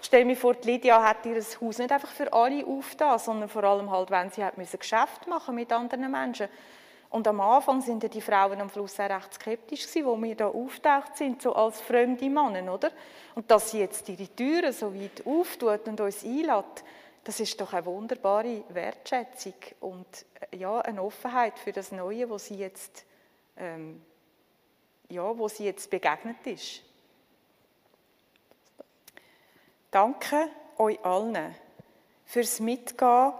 Ich 0.00 0.06
stelle 0.06 0.24
mir 0.24 0.36
vor, 0.36 0.56
Lydia 0.62 1.02
hat 1.02 1.26
ihr 1.26 1.36
Haus 1.36 1.78
nicht 1.78 1.92
einfach 1.92 2.10
für 2.10 2.32
alle 2.32 2.64
aufgetan, 2.64 3.18
sondern 3.18 3.48
vor 3.48 3.64
allem 3.64 3.90
halt, 3.90 4.10
wenn 4.10 4.30
sie 4.30 4.44
hat 4.44 4.56
müssen 4.56 4.78
Geschäft 4.78 5.26
machen 5.26 5.54
mit 5.54 5.72
anderen 5.72 6.10
Menschen. 6.10 6.48
Und 7.10 7.26
am 7.26 7.40
Anfang 7.40 7.80
sind 7.80 8.02
ja 8.02 8.08
die 8.08 8.20
Frauen 8.20 8.60
am 8.60 8.68
Fluss 8.68 9.00
auch 9.00 9.08
recht 9.08 9.34
skeptisch 9.34 9.86
gewesen, 9.86 10.06
wo 10.06 10.22
wir 10.22 10.34
da 10.36 10.48
auftaucht 10.48 11.16
sind, 11.16 11.40
so 11.40 11.54
als 11.54 11.80
fremde 11.80 12.28
Männer, 12.28 12.72
oder? 12.72 12.90
Und 13.34 13.50
dass 13.50 13.70
sie 13.70 13.80
jetzt 13.80 14.08
ihre 14.08 14.28
Türen 14.28 14.72
so 14.72 14.94
weit 14.94 15.26
auftut 15.26 15.88
und 15.88 16.00
uns 16.00 16.22
einlädt, 16.22 16.84
das 17.24 17.40
ist 17.40 17.60
doch 17.60 17.72
eine 17.72 17.86
wunderbare 17.86 18.62
Wertschätzung 18.68 19.54
und 19.80 20.06
äh, 20.50 20.56
ja, 20.56 20.80
eine 20.80 21.02
Offenheit 21.02 21.58
für 21.58 21.72
das 21.72 21.92
Neue, 21.92 22.28
wo 22.28 22.38
sie 22.38 22.56
jetzt, 22.56 23.04
ähm, 23.56 24.02
ja, 25.08 25.36
wo 25.36 25.48
sie 25.48 25.64
jetzt 25.64 25.90
begegnet 25.90 26.46
ist. 26.46 26.87
Danke 29.90 30.50
euch 30.76 31.02
allen 31.02 31.54
fürs 32.26 32.60
Mitgehen 32.60 33.32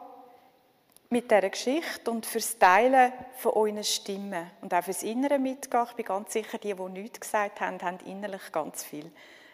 mit 1.10 1.30
dieser 1.30 1.50
Geschichte 1.50 2.10
und 2.10 2.24
fürs 2.24 2.58
Teilen 2.58 3.12
von 3.36 3.52
euren 3.52 3.84
Stimmen 3.84 4.50
und 4.62 4.72
auch 4.72 4.82
fürs 4.82 5.02
innere 5.02 5.38
Mitgehen. 5.38 5.84
Ich 5.90 5.96
bin 5.96 6.04
ganz 6.06 6.32
sicher, 6.32 6.56
die, 6.56 6.74
die 6.74 6.82
nichts 6.84 7.20
gesagt 7.20 7.60
haben, 7.60 7.80
haben 7.82 7.98
innerlich 8.06 8.50
ganz 8.50 8.82
viel 8.82 9.10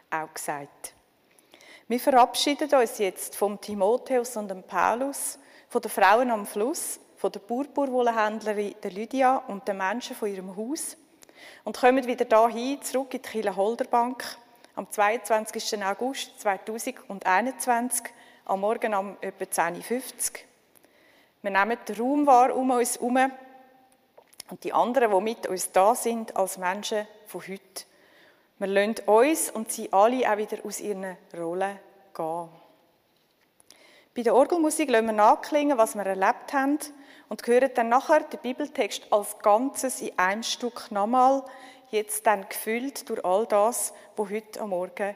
auch 0.09 0.33
gesagt. 0.33 0.95
Wir 1.89 1.99
verabschieden 1.99 2.73
uns 2.73 2.99
jetzt 2.99 3.35
vom 3.35 3.61
Timotheus 3.61 4.37
und 4.37 4.49
dem 4.49 4.63
Paulus, 4.63 5.39
von 5.69 5.83
den 5.83 5.91
Frauen 5.91 6.31
am 6.31 6.47
Fluss, 6.47 7.01
von 7.17 7.33
der 7.33 7.41
Purpurwollenhändlerin 7.41 8.77
der 8.81 8.93
Lydia 8.93 9.39
und 9.49 9.67
den 9.67 9.79
Menschen 9.79 10.15
von 10.15 10.33
ihrem 10.33 10.57
Haus 10.57 10.97
und 11.65 11.77
kommen 11.77 12.07
wieder 12.07 12.25
dahin 12.25 12.81
zurück 12.83 13.15
in 13.15 13.23
die 13.23 13.29
Kille 13.29 13.57
Holderbank 13.57 14.39
am 14.77 14.91
22. 14.91 15.85
August 15.85 16.41
2021 16.41 18.07
am 18.45 18.61
Morgen 18.61 18.95
um 18.95 19.17
etwa 19.21 19.45
10.50 19.45 19.93
Uhr. 19.93 20.41
Wir 21.43 21.51
nehmen 21.51 21.79
den 21.87 21.97
Raum 21.97 22.27
wahr 22.27 22.57
um 22.57 22.71
uns 22.71 22.97
herum 22.97 23.31
und 24.51 24.65
die 24.65 24.73
anderen, 24.73 25.13
die 25.13 25.21
mit 25.21 25.47
uns 25.47 25.71
da 25.71 25.95
sind, 25.95 26.37
als 26.37 26.59
Menschen 26.59 27.07
von 27.27 27.43
heute. 27.43 27.85
Wir 28.59 28.67
lassen 28.67 28.97
uns 29.07 29.51
und 29.51 29.71
sie 29.71 29.93
alle 29.93 30.29
auch 30.31 30.37
wieder 30.39 30.59
aus 30.65 30.81
ihren 30.81 31.17
Rollen 31.37 31.79
gehen. 32.15 32.49
Bei 34.15 34.23
der 34.23 34.35
Orgelmusik 34.35 34.91
lassen 34.91 35.07
wir 35.07 35.13
nachklingen, 35.13 35.79
was 35.79 35.95
wir 35.95 36.07
erlebt 36.07 36.53
haben 36.53 36.79
und 37.29 37.47
hören 37.47 37.71
dann 37.75 37.89
nachher 37.89 38.21
den 38.21 38.41
Bibeltext 38.41 39.13
als 39.13 39.39
Ganzes 39.39 40.01
in 40.01 40.19
einem 40.19 40.43
Stück 40.43 40.91
nochmal, 40.91 41.45
jetzt 41.91 42.27
dann 42.27 42.49
gefüllt 42.49 43.09
durch 43.09 43.25
all 43.25 43.47
das, 43.47 43.93
was 44.17 44.31
heute 44.31 44.61
am 44.61 44.71
Morgen 44.71 44.99
war. 44.99 45.15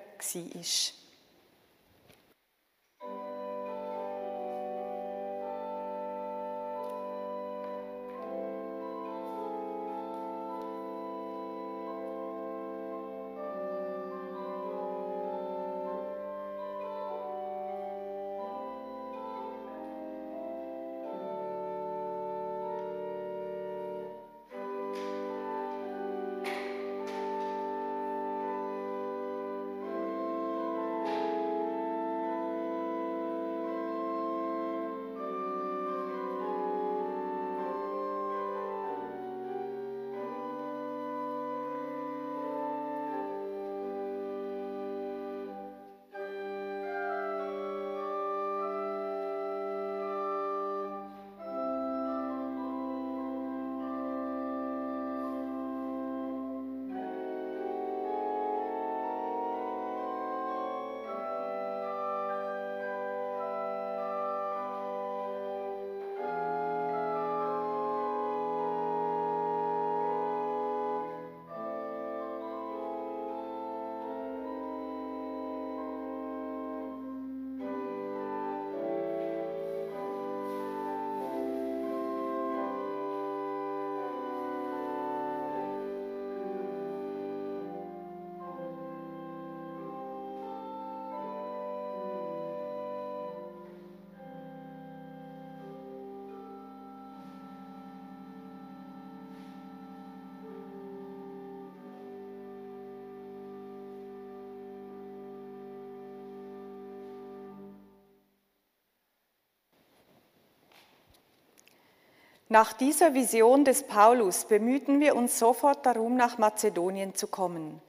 Nach 112.51 112.73
dieser 112.73 113.13
Vision 113.13 113.67
des 113.67 113.83
Paulus 113.83 114.47
bemühten 114.47 115.01
wir 115.01 115.17
uns 115.17 115.39
sofort 115.39 115.85
darum, 115.85 116.17
nach 116.17 116.39
Mazedonien 116.39 117.15
zu 117.15 117.27
kommen. 117.27 117.83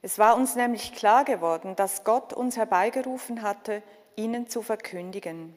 Es 0.00 0.18
war 0.18 0.36
uns 0.36 0.54
nämlich 0.54 0.94
klar 0.94 1.24
geworden, 1.24 1.76
dass 1.76 2.02
Gott 2.02 2.32
uns 2.32 2.56
herbeigerufen 2.56 3.42
hatte, 3.42 3.82
ihnen 4.14 4.48
zu 4.48 4.62
verkündigen. 4.62 5.54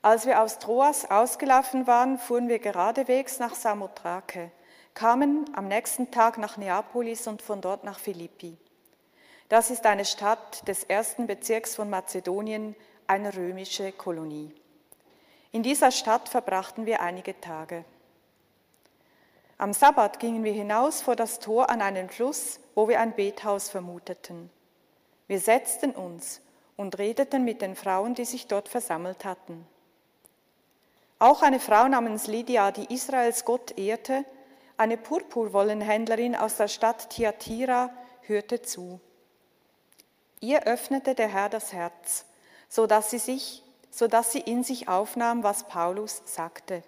Als 0.00 0.26
wir 0.26 0.42
aus 0.42 0.58
Troas 0.58 1.08
ausgelaufen 1.08 1.86
waren, 1.86 2.18
fuhren 2.18 2.48
wir 2.48 2.58
geradewegs 2.58 3.38
nach 3.38 3.54
Samothrake, 3.54 4.50
kamen 4.94 5.48
am 5.54 5.68
nächsten 5.68 6.10
Tag 6.10 6.38
nach 6.38 6.56
Neapolis 6.56 7.28
und 7.28 7.42
von 7.42 7.60
dort 7.60 7.84
nach 7.84 8.00
Philippi. 8.00 8.56
Das 9.48 9.70
ist 9.70 9.86
eine 9.86 10.04
Stadt 10.04 10.66
des 10.66 10.82
ersten 10.82 11.28
Bezirks 11.28 11.76
von 11.76 11.88
Mazedonien, 11.88 12.74
eine 13.06 13.36
römische 13.36 13.92
Kolonie. 13.92 14.52
In 15.52 15.62
dieser 15.62 15.90
Stadt 15.90 16.28
verbrachten 16.30 16.86
wir 16.86 17.00
einige 17.00 17.38
Tage. 17.40 17.84
Am 19.58 19.74
Sabbat 19.74 20.18
gingen 20.18 20.42
wir 20.44 20.52
hinaus 20.52 21.02
vor 21.02 21.14
das 21.14 21.38
Tor 21.38 21.70
an 21.70 21.82
einen 21.82 22.08
Fluss, 22.08 22.58
wo 22.74 22.88
wir 22.88 23.00
ein 23.00 23.14
Bethaus 23.14 23.68
vermuteten. 23.68 24.50
Wir 25.28 25.38
setzten 25.38 25.92
uns 25.92 26.40
und 26.76 26.98
redeten 26.98 27.44
mit 27.44 27.62
den 27.62 27.76
Frauen, 27.76 28.14
die 28.14 28.24
sich 28.24 28.48
dort 28.48 28.68
versammelt 28.68 29.24
hatten. 29.24 29.66
Auch 31.18 31.42
eine 31.42 31.60
Frau 31.60 31.86
namens 31.86 32.26
Lydia, 32.26 32.72
die 32.72 32.92
Israels 32.92 33.44
Gott 33.44 33.78
ehrte, 33.78 34.24
eine 34.76 34.96
Purpurwollenhändlerin 34.96 36.34
aus 36.34 36.56
der 36.56 36.66
Stadt 36.66 37.10
Thyatira, 37.10 37.90
hörte 38.22 38.62
zu. 38.62 39.00
Ihr 40.40 40.64
öffnete 40.64 41.14
der 41.14 41.28
Herr 41.28 41.48
das 41.48 41.72
Herz, 41.72 42.24
so 42.68 42.88
dass 42.88 43.10
sie 43.10 43.18
sich 43.18 43.62
sodass 43.92 44.32
sie 44.32 44.40
in 44.40 44.64
sich 44.64 44.88
aufnahm, 44.88 45.42
was 45.44 45.68
Paulus 45.68 46.22
sagte. 46.24 46.82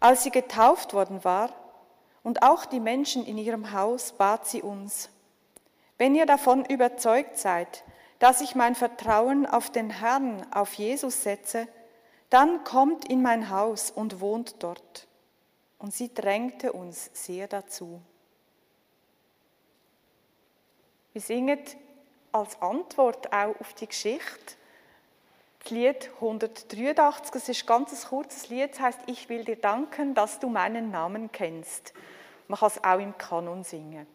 Als 0.00 0.24
sie 0.24 0.30
getauft 0.30 0.92
worden 0.92 1.24
war 1.24 1.50
und 2.24 2.42
auch 2.42 2.66
die 2.66 2.80
Menschen 2.80 3.24
in 3.24 3.38
ihrem 3.38 3.72
Haus, 3.72 4.12
bat 4.12 4.46
sie 4.46 4.60
uns, 4.60 5.08
wenn 5.98 6.14
ihr 6.14 6.26
davon 6.26 6.64
überzeugt 6.66 7.38
seid, 7.38 7.84
dass 8.18 8.40
ich 8.40 8.54
mein 8.54 8.74
Vertrauen 8.74 9.46
auf 9.46 9.70
den 9.70 9.88
Herrn, 9.88 10.44
auf 10.52 10.74
Jesus 10.74 11.22
setze, 11.22 11.68
dann 12.28 12.64
kommt 12.64 13.04
in 13.08 13.22
mein 13.22 13.48
Haus 13.48 13.90
und 13.90 14.20
wohnt 14.20 14.62
dort. 14.62 15.06
Und 15.78 15.94
sie 15.94 16.12
drängte 16.12 16.72
uns 16.72 17.10
sehr 17.12 17.46
dazu. 17.46 18.00
Wir 21.12 21.22
singen 21.22 21.60
als 22.32 22.60
Antwort 22.60 23.32
auch 23.32 23.58
auf 23.60 23.74
die 23.74 23.86
Geschichte 23.86 24.56
das 25.66 25.72
Lied 25.72 26.10
183, 26.20 27.34
es 27.34 27.48
ist 27.48 27.66
ganz 27.66 27.92
ein 27.92 28.08
kurzes 28.08 28.48
Lied, 28.48 28.70
das 28.70 28.80
heißt, 28.80 29.00
ich 29.06 29.28
will 29.28 29.44
dir 29.44 29.56
danken, 29.56 30.14
dass 30.14 30.38
du 30.38 30.48
meinen 30.48 30.92
Namen 30.92 31.32
kennst. 31.32 31.92
Man 32.46 32.60
kann 32.60 32.68
es 32.68 32.84
auch 32.84 33.00
im 33.00 33.18
Kanon 33.18 33.64
singen. 33.64 34.06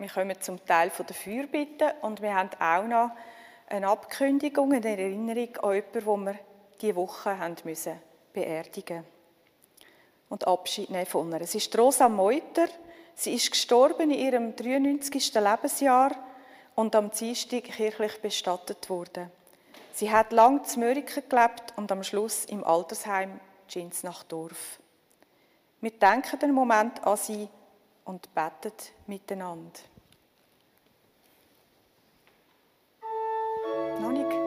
Wir 0.00 0.08
kommen 0.08 0.40
zum 0.40 0.64
Teil 0.64 0.90
der 0.98 1.14
Feuerbitten 1.14 1.90
und 2.00 2.22
wir 2.22 2.34
haben 2.34 2.48
auch 2.58 2.88
noch 2.88 3.10
eine 3.68 3.86
Abkündigung, 3.86 4.72
eine 4.72 4.88
Erinnerung 4.88 5.58
an 5.58 5.74
jemanden, 5.74 6.06
wo 6.06 6.16
wir 6.16 6.38
diese 6.80 6.96
Woche 6.96 7.38
haben 7.38 7.56
müssen 7.64 8.00
beerdigen 8.32 9.04
und 10.30 10.46
Abschied 10.46 10.88
nehmen 10.88 11.04
von 11.04 11.30
ihr. 11.30 11.42
Es 11.42 11.54
ist 11.54 11.76
Rosa 11.76 12.08
Meuter. 12.08 12.68
Sie 13.14 13.34
ist 13.34 13.50
gestorben 13.50 14.10
in 14.10 14.18
ihrem 14.18 14.56
93. 14.56 15.34
Lebensjahr 15.34 16.12
und 16.76 16.96
am 16.96 17.10
Dienstag 17.10 17.64
kirchlich 17.64 18.22
bestattet 18.22 18.88
worden. 18.88 19.30
Sie 19.92 20.10
hat 20.10 20.32
lang 20.32 20.64
zu 20.64 20.80
Mörike 20.80 21.20
gelebt 21.28 21.74
und 21.76 21.92
am 21.92 22.04
Schluss 22.04 22.46
im 22.46 22.64
Altersheim 22.64 23.38
Gins 23.68 24.02
nach 24.02 24.22
Dorf. 24.22 24.78
Wir 25.82 25.90
denken 25.90 26.38
einen 26.42 26.54
Moment 26.54 27.04
an 27.04 27.18
sie 27.18 27.50
und 28.04 28.34
beten 28.34 28.72
miteinander. 29.06 29.80
Noch 34.00 34.12
nicht? 34.12 34.39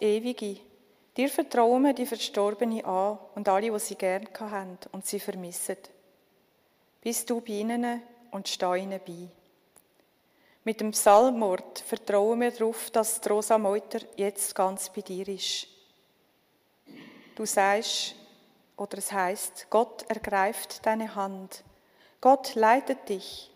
Ewige, 0.00 0.60
dir 1.16 1.28
vertrauen 1.28 1.82
wir 1.82 1.92
die 1.92 2.06
Verstorbene 2.06 2.84
an 2.84 3.18
und 3.34 3.48
alle, 3.48 3.70
die 3.70 3.78
sie 3.78 3.94
gern 3.94 4.28
haben 4.38 4.78
und 4.92 5.06
sie 5.06 5.20
vermissen. 5.20 5.78
Bist 7.00 7.30
du 7.30 7.40
bei 7.40 7.52
ihnen 7.52 8.02
und 8.30 8.48
steh 8.48 8.82
ihnen 8.82 9.00
bei. 9.06 9.28
Mit 10.64 10.80
dem 10.80 10.90
Psalmwort 10.90 11.78
vertrauen 11.78 12.40
wir 12.40 12.50
darauf, 12.50 12.90
dass 12.90 13.20
Rosa 13.30 13.56
Meuter 13.56 14.00
jetzt 14.16 14.54
ganz 14.54 14.90
bei 14.90 15.00
dir 15.00 15.26
ist. 15.28 15.66
Du 17.34 17.46
sagst, 17.46 18.14
oder 18.76 18.98
es 18.98 19.10
heißt, 19.10 19.68
Gott 19.70 20.04
ergreift 20.08 20.84
deine 20.84 21.14
Hand, 21.14 21.64
Gott 22.20 22.54
leitet 22.54 23.08
dich 23.08 23.50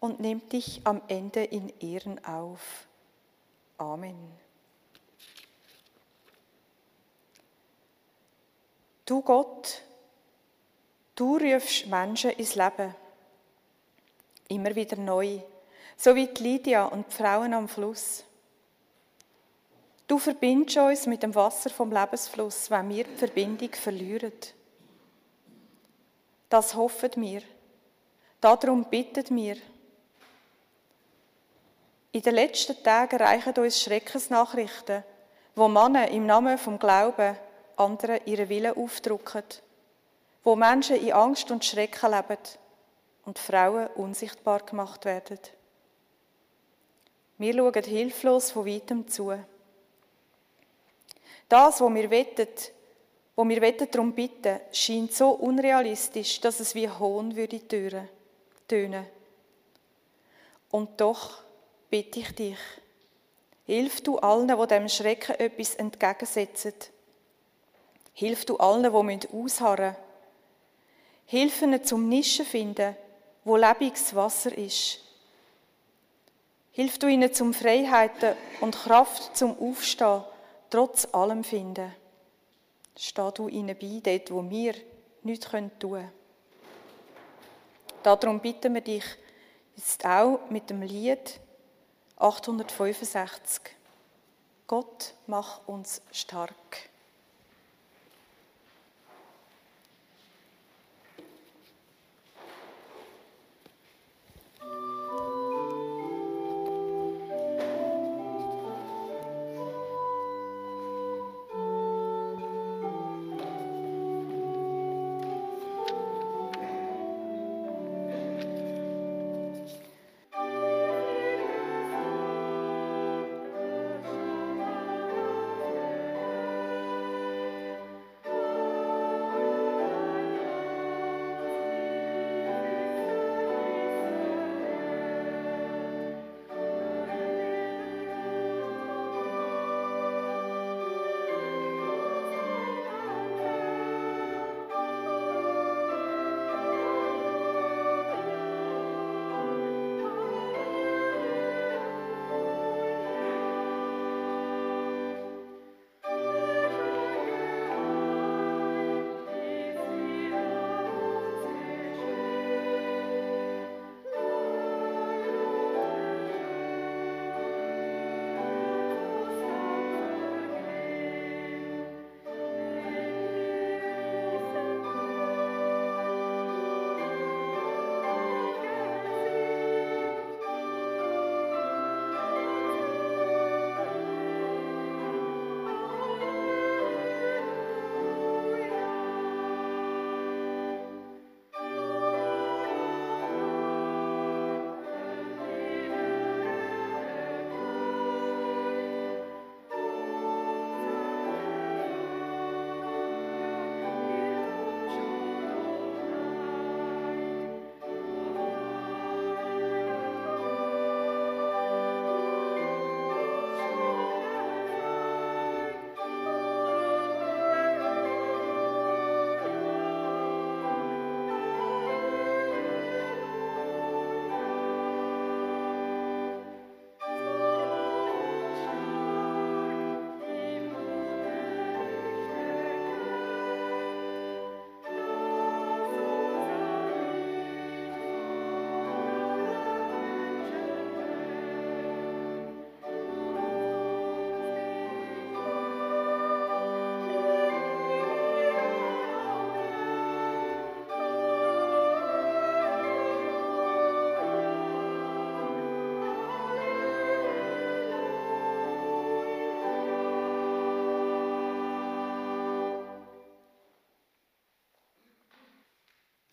und 0.00 0.20
nimmt 0.20 0.52
dich 0.52 0.82
am 0.84 1.00
Ende 1.08 1.42
in 1.42 1.72
Ehren 1.80 2.22
auf. 2.24 2.86
Amen. 3.78 4.32
Du 9.04 9.20
Gott, 9.20 9.82
du 11.14 11.36
rufst 11.36 11.86
Menschen 11.86 12.30
ins 12.30 12.54
Leben. 12.54 12.94
Immer 14.48 14.74
wieder 14.74 14.96
neu. 14.96 15.40
So 15.96 16.14
wie 16.14 16.26
die 16.26 16.42
Lydia 16.42 16.84
und 16.86 17.06
die 17.08 17.14
Frauen 17.14 17.54
am 17.54 17.68
Fluss. 17.68 18.24
Du 20.06 20.18
verbindest 20.18 20.76
uns 20.78 21.06
mit 21.06 21.22
dem 21.22 21.34
Wasser 21.34 21.70
vom 21.70 21.90
Lebensfluss, 21.90 22.70
wenn 22.70 22.88
wir 22.90 23.04
die 23.04 23.16
Verbindung 23.16 23.72
verlieren. 23.72 24.32
Das 26.48 26.74
hoffen 26.74 27.10
wir. 27.16 27.42
Darum 28.40 28.84
bitten 28.84 29.34
wir. 29.36 29.56
In 32.10 32.20
den 32.20 32.34
letzten 32.34 32.82
Tagen 32.82 33.16
reichen 33.16 33.54
uns 33.54 33.80
Schreckensnachrichten, 33.80 35.02
wo 35.54 35.66
Männer 35.66 36.08
im 36.08 36.26
Namen 36.26 36.58
vom 36.58 36.78
Glauben 36.78 37.36
anderen 37.76 38.20
ihren 38.26 38.48
Willen 38.48 38.76
aufdrücken, 38.76 39.44
wo 40.44 40.56
Menschen 40.56 40.96
in 40.96 41.12
Angst 41.12 41.50
und 41.50 41.64
Schrecken 41.64 42.10
leben 42.10 42.42
und 43.24 43.38
Frauen 43.38 43.88
unsichtbar 43.94 44.60
gemacht 44.60 45.04
werden. 45.04 45.38
Wir 47.38 47.54
schauen 47.54 47.84
hilflos 47.84 48.50
von 48.50 48.66
weitem 48.66 49.08
zu. 49.08 49.32
Das, 51.48 51.80
was 51.80 51.94
wir 51.94 52.10
wettet, 52.10 52.72
wo 53.36 53.48
wir 53.48 53.60
wettet 53.60 53.94
darum 53.94 54.12
bitten, 54.12 54.60
scheint 54.72 55.12
so 55.12 55.30
unrealistisch, 55.30 56.40
dass 56.40 56.60
es 56.60 56.74
wie 56.74 56.88
Hohn 56.88 57.34
würde 57.34 57.60
tönen. 58.68 59.06
Und 60.70 61.00
doch 61.00 61.42
bitte 61.90 62.20
ich 62.20 62.34
dich, 62.34 62.58
hilf 63.66 64.00
du 64.02 64.18
allen, 64.18 64.48
die 64.48 64.66
dem 64.66 64.88
Schrecken 64.88 65.38
etwas 65.38 65.74
entgegensetzen 65.74 66.74
Hilf 68.14 68.44
du 68.44 68.56
allen, 68.58 68.82
die 69.20 69.28
ausharren 69.28 69.90
müssen. 69.90 70.12
Hilf 71.26 71.62
ihnen 71.62 71.82
zum 71.84 72.08
Nischen 72.08 72.44
finden, 72.44 72.96
wo 73.44 73.56
lebendiges 73.56 74.14
Wasser 74.14 74.56
ist. 74.56 75.00
Hilf 76.72 76.98
du 76.98 77.06
ihnen 77.06 77.32
zum 77.32 77.54
Freiheiten 77.54 78.34
und 78.60 78.74
Kraft 78.74 79.36
zum 79.36 79.58
Aufstehen, 79.58 80.24
trotz 80.70 81.06
allem 81.12 81.44
finden. 81.44 81.94
Steh 82.96 83.30
du 83.34 83.48
ihnen 83.48 83.76
bei, 83.78 84.00
dort, 84.02 84.30
wo 84.30 84.48
wir 84.48 84.74
nichts 85.22 85.48
tun 85.48 85.70
können. 85.80 86.12
Darum 88.02 88.40
bitten 88.40 88.74
wir 88.74 88.80
dich 88.80 89.04
jetzt 89.76 90.04
auch 90.04 90.40
mit 90.50 90.68
dem 90.70 90.82
Lied 90.82 91.40
865. 92.16 93.62
Gott, 94.66 95.14
mach 95.26 95.66
uns 95.66 96.02
stark. 96.10 96.91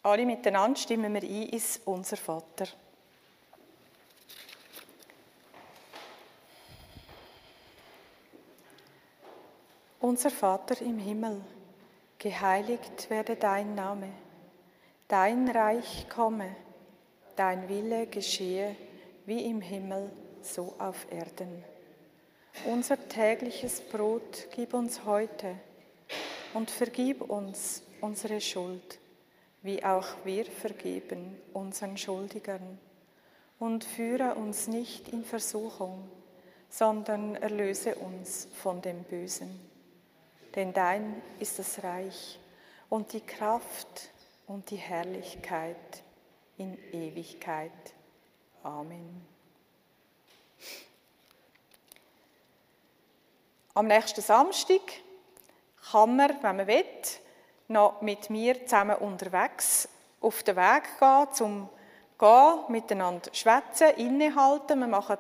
Alle 0.02 0.26
miteinander 0.26 0.80
stimmen 0.80 1.14
wir 1.14 1.24
ein 1.24 1.50
ins 1.50 1.82
Unser 1.84 2.16
Vater. 2.16 2.68
Unser 10.00 10.30
Vater 10.30 10.82
im 10.82 10.98
Himmel, 10.98 11.42
geheiligt 12.18 13.10
werde 13.10 13.36
dein 13.36 13.76
Name, 13.76 14.10
dein 15.10 15.50
Reich 15.50 16.08
komme, 16.08 16.56
dein 17.36 17.68
Wille 17.68 18.08
geschehe 18.08 18.78
wie 19.26 19.46
im 19.46 19.60
Himmel, 19.60 20.10
so 20.42 20.74
auf 20.80 21.06
Erden. 21.12 21.64
Unser 22.66 23.10
tägliches 23.10 23.82
Brot 23.82 24.48
gib 24.56 24.74
uns 24.74 25.04
heute 25.04 25.56
und 26.54 26.72
vergib 26.72 27.22
uns 27.22 27.84
unsere 28.00 28.40
Schuld, 28.40 29.00
wie 29.62 29.84
auch 29.84 30.08
wir 30.24 30.46
vergeben 30.46 31.38
unseren 31.54 31.98
Schuldigern. 31.98 32.80
Und 33.60 33.84
führe 33.84 34.36
uns 34.36 34.68
nicht 34.68 35.10
in 35.10 35.26
Versuchung, 35.26 36.10
sondern 36.70 37.36
erlöse 37.36 37.96
uns 37.96 38.48
von 38.62 38.82
dem 38.82 39.04
Bösen. 39.04 39.60
Denn 40.56 40.72
dein 40.72 41.22
ist 41.40 41.60
das 41.60 41.84
Reich 41.84 42.40
und 42.90 43.12
die 43.12 43.22
Kraft 43.22 44.12
und 44.48 44.70
die 44.72 44.78
Herrlichkeit 44.78 46.04
in 46.58 46.78
Ewigkeit. 46.94 47.72
Amen. 48.64 49.26
Am 53.74 53.88
nächsten 53.88 54.22
Samstag 54.22 54.82
kann 55.92 56.16
man, 56.16 56.30
wenn 56.42 56.58
man 56.58 56.68
will, 56.68 56.84
noch 57.70 58.02
mit 58.02 58.30
mir 58.30 58.66
zusammen 58.66 58.98
unterwegs 58.98 59.88
auf 60.22 60.44
den 60.44 60.58
Weg 60.58 60.84
gehen, 61.00 61.28
zum 61.34 61.70
gehen, 62.20 62.60
miteinander 62.68 63.34
schwätzen, 63.34 63.96
innehalten. 63.96 64.80
Wir 64.80 64.88
machen 64.88 65.18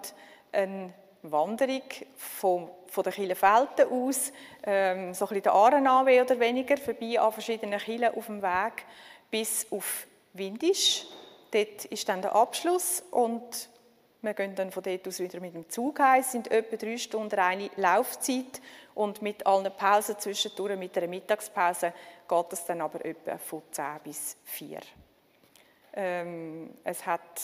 eine 0.52 0.93
Wanderung 1.22 1.84
von, 2.18 2.70
von 2.88 3.04
den 3.04 3.14
Kirchenfelden 3.14 3.91
aus, 3.91 4.34
ähm, 4.64 5.14
so 5.14 5.26
ein 5.26 5.30
bisschen 5.30 5.43
der 5.43 5.54
Aaren 5.54 5.88
oder 5.88 6.39
weniger, 6.39 6.78
vorbei 6.78 7.20
an 7.20 7.32
verschiedenen 7.32 7.80
Kirchen 7.80 8.16
auf 8.16 8.26
dem 8.26 8.41
Weg 8.41 8.86
bis 9.32 9.68
auf 9.72 10.08
Windisch. 10.34 11.06
Dort 11.52 11.86
ist 11.86 12.08
dann 12.10 12.22
der 12.22 12.36
Abschluss 12.36 13.04
und 13.12 13.70
wir 14.22 14.34
gehen 14.34 14.53
dann 14.55 14.72
von 14.72 14.84
dort 14.84 15.07
aus 15.07 15.20
wieder 15.20 15.39
mit 15.39 15.55
dem 15.55 15.70
Zug 15.70 15.99
heim, 15.99 16.20
es 16.20 16.32
sind 16.32 16.51
etwa 16.51 16.76
drei 16.76 16.97
Stunden 16.97 17.39
eine 17.39 17.70
Laufzeit 17.78 18.61
und 18.93 19.22
mit 19.22 19.45
allen 19.45 19.72
Pausen 19.76 20.20
zwischendurch, 20.20 20.78
mit 20.78 20.97
einer 20.97 21.07
Mittagspause, 21.07 21.93
geht 22.28 22.53
es 22.53 22.65
dann 22.65 22.82
aber 22.82 23.03
etwa 23.05 23.38
von 23.38 23.61
10 23.72 23.86
bis 24.03 24.36
4. 24.43 24.80
Ähm, 25.93 26.72
es, 26.84 27.05
hat, 27.05 27.41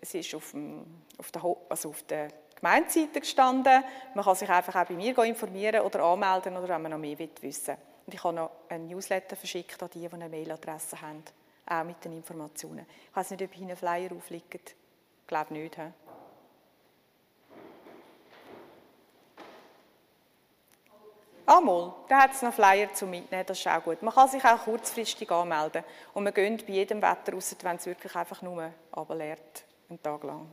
es 0.00 0.14
ist 0.14 0.34
auf, 0.34 0.50
dem, 0.50 0.84
auf, 1.16 1.32
der, 1.32 1.42
also 1.70 1.88
auf 1.88 2.02
der 2.02 2.28
Gemeindeseite 2.54 3.20
gestanden. 3.20 3.82
Man 4.14 4.24
kann 4.24 4.36
sich 4.36 4.48
einfach 4.48 4.76
auch 4.76 4.86
bei 4.86 4.94
mir 4.94 5.16
informieren 5.18 5.80
oder 5.80 6.02
anmelden, 6.04 6.56
oder 6.56 6.68
wenn 6.68 6.82
man 6.82 6.92
noch 6.92 6.98
mehr 6.98 7.18
wissen 7.18 7.68
will. 7.68 7.76
Und 8.06 8.14
ich 8.14 8.22
habe 8.22 8.34
noch 8.34 8.50
einen 8.68 8.88
Newsletter 8.88 9.36
verschickt 9.36 9.82
an 9.82 9.88
die, 9.94 10.00
die 10.00 10.12
eine 10.12 10.28
Mailadresse 10.28 11.00
haben, 11.00 11.22
auch 11.66 11.84
mit 11.84 12.04
den 12.04 12.12
Informationen. 12.12 12.84
Ich 13.10 13.16
weiß 13.16 13.30
nicht, 13.30 13.42
ob 13.42 13.54
hier 13.54 13.68
ein 13.68 13.76
Flyer 13.76 14.10
glaube 15.26 15.52
nicht. 15.52 15.76
He? 15.76 15.92
Ah, 21.46 21.60
mal, 21.60 21.92
da 22.08 22.22
hat 22.22 22.32
es 22.32 22.40
noch 22.40 22.54
Flyer 22.54 22.90
zum 22.94 23.10
Mitnehmen, 23.10 23.44
das 23.44 23.58
ist 23.58 23.68
auch 23.68 23.82
gut. 23.84 24.02
Man 24.02 24.14
kann 24.14 24.28
sich 24.28 24.42
auch 24.42 24.64
kurzfristig 24.64 25.30
anmelden 25.30 25.84
und 26.14 26.24
man 26.24 26.32
geht 26.32 26.66
bei 26.66 26.72
jedem 26.72 27.02
Wetter 27.02 27.34
raus, 27.34 27.54
wenn 27.60 27.76
es 27.76 27.84
wirklich 27.84 28.16
einfach 28.16 28.40
nur 28.40 28.70
runterleert, 28.96 29.64
einen 29.90 30.02
Tag 30.02 30.24
lang. 30.24 30.48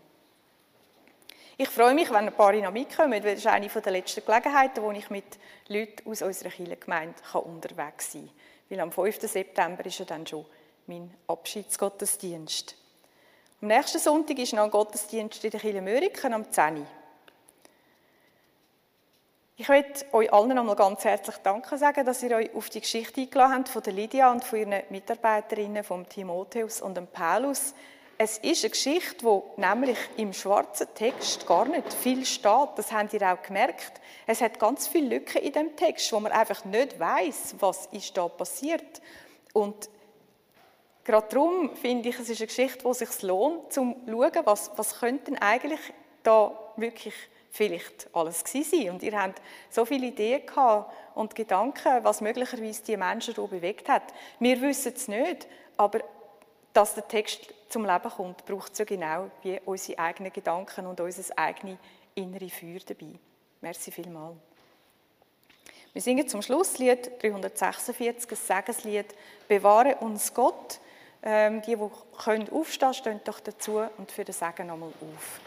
Ich 1.57 1.69
freue 1.69 1.93
mich, 1.93 2.09
wenn 2.09 2.27
ein 2.27 2.33
paar 2.33 2.51
noch 2.53 2.71
mitkommen, 2.71 3.11
weil 3.11 3.21
das 3.21 3.35
ist 3.35 3.47
eine 3.47 3.67
der 3.67 3.91
letzten 3.91 4.25
Gelegenheiten, 4.25 4.83
wo 4.83 4.91
ich 4.91 5.09
mit 5.09 5.37
Leuten 5.69 6.09
aus 6.09 6.23
unserer 6.23 6.49
Kirchengemeinde 6.49 7.15
unterwegs 7.35 8.11
sein 8.11 8.27
kann. 8.27 8.35
Weil 8.69 8.79
am 8.81 8.91
5. 8.91 9.21
September 9.21 9.85
ist 9.85 9.99
ja 9.99 10.05
dann 10.05 10.27
schon 10.27 10.45
mein 10.87 11.13
Abschiedsgottesdienst. 11.27 12.80
Am 13.61 13.67
nächsten 13.67 13.99
Sonntag 13.99 14.39
ist 14.39 14.53
noch 14.53 14.63
ein 14.63 14.71
Gottesdienst 14.71 15.43
in 15.43 15.51
der 15.51 15.59
Kirche 15.59 15.83
Möriken 15.83 16.33
am 16.33 16.51
10 16.51 16.77
Uhr. 16.77 16.87
Ich 19.55 19.69
möchte 19.69 20.11
euch 20.15 20.33
allen 20.33 20.55
nochmal 20.55 20.75
ganz 20.75 21.03
herzlich 21.05 21.35
Danke 21.43 21.77
sagen, 21.77 22.03
dass 22.03 22.23
ihr 22.23 22.35
euch 22.35 22.55
auf 22.55 22.71
die 22.71 22.81
Geschichte 22.81 23.21
eingeladen 23.21 23.53
habt 23.53 23.69
von 23.69 23.83
Lydia 23.83 24.31
und 24.31 24.43
von 24.43 24.57
ihren 24.57 24.81
Mitarbeiterinnen, 24.89 25.83
vom 25.83 26.09
Timotheus 26.09 26.81
und 26.81 26.97
dem 26.97 27.05
Paulus. 27.05 27.75
Es 28.17 28.39
ist 28.39 28.63
eine 28.63 28.71
Geschichte, 28.71 29.23
wo 29.23 29.53
nämlich 29.57 29.99
im 30.17 30.33
schwarzen 30.33 30.87
Text 30.95 31.45
gar 31.45 31.65
nicht 31.65 31.93
viel 31.93 32.25
steht. 32.25 32.69
Das 32.77 32.91
habt 32.91 33.13
ihr 33.13 33.31
auch 33.31 33.43
gemerkt. 33.43 34.01
Es 34.25 34.41
hat 34.41 34.57
ganz 34.57 34.87
viele 34.87 35.17
Lücken 35.17 35.39
in 35.39 35.53
dem 35.53 35.75
Text, 35.75 36.11
wo 36.11 36.19
man 36.19 36.31
einfach 36.31 36.65
nicht 36.65 36.99
weiß, 36.99 37.57
was 37.59 37.85
ist 37.91 38.17
da 38.17 38.27
passiert. 38.27 39.03
Und 39.53 39.87
Gerade 41.03 41.27
darum 41.29 41.75
finde 41.75 42.09
ich, 42.09 42.19
es 42.19 42.29
ist 42.29 42.39
eine 42.39 42.47
Geschichte, 42.47 42.87
es 42.87 42.99
sich 42.99 43.21
lohnt, 43.23 43.73
zum 43.73 43.95
zu 44.05 44.11
schauen, 44.11 44.45
was, 44.45 44.71
was 44.75 44.99
könnte 44.99 45.31
denn 45.31 45.41
eigentlich 45.41 45.79
da 46.23 46.57
wirklich 46.77 47.15
vielleicht 47.51 48.07
alles 48.13 48.43
gewesen 48.43 48.79
sein. 48.79 48.89
Und 48.91 49.03
ihr 49.03 49.19
habt 49.19 49.41
so 49.69 49.83
viele 49.85 50.07
Ideen 50.07 50.45
gehabt 50.45 50.93
und 51.15 51.35
Gedanken, 51.35 52.03
was 52.03 52.21
möglicherweise 52.21 52.83
die 52.83 52.97
Menschen 52.97 53.35
hier 53.35 53.47
bewegt 53.47 53.89
hat. 53.89 54.03
Wir 54.39 54.61
wissen 54.61 54.93
es 54.95 55.07
nicht, 55.07 55.47
aber 55.77 55.99
dass 56.73 56.93
der 56.95 57.07
Text 57.07 57.53
zum 57.69 57.85
Leben 57.85 58.09
kommt, 58.09 58.45
braucht 58.45 58.77
ja 58.79 58.85
genau 58.85 59.29
wie 59.41 59.59
unsere 59.65 59.99
eigenen 59.99 60.31
Gedanken 60.31 60.87
und 60.87 60.99
unser 60.99 61.37
eigenes 61.37 61.77
innere 62.15 62.49
Feuer 62.49 62.79
dabei. 62.85 63.13
Merci 63.59 63.91
vielmals. 63.91 64.37
Wir 65.93 66.01
singen 66.01 66.27
zum 66.27 66.41
Schluss 66.41 66.77
Lied 66.77 67.11
346, 67.21 68.31
ein 68.31 68.37
Segenslied, 68.37 69.13
Bewahre 69.49 69.95
uns 69.97 70.33
Gott. 70.33 70.79
Ähm, 71.23 71.61
die, 71.61 71.75
die 71.75 72.51
aufstehen 72.51 72.89
können, 72.89 72.93
stehen 72.93 73.21
doch 73.23 73.39
dazu 73.39 73.81
und 73.97 74.11
für 74.11 74.25
den 74.25 74.33
Segen 74.33 74.67
nochmal 74.67 74.89
auf. 74.89 75.39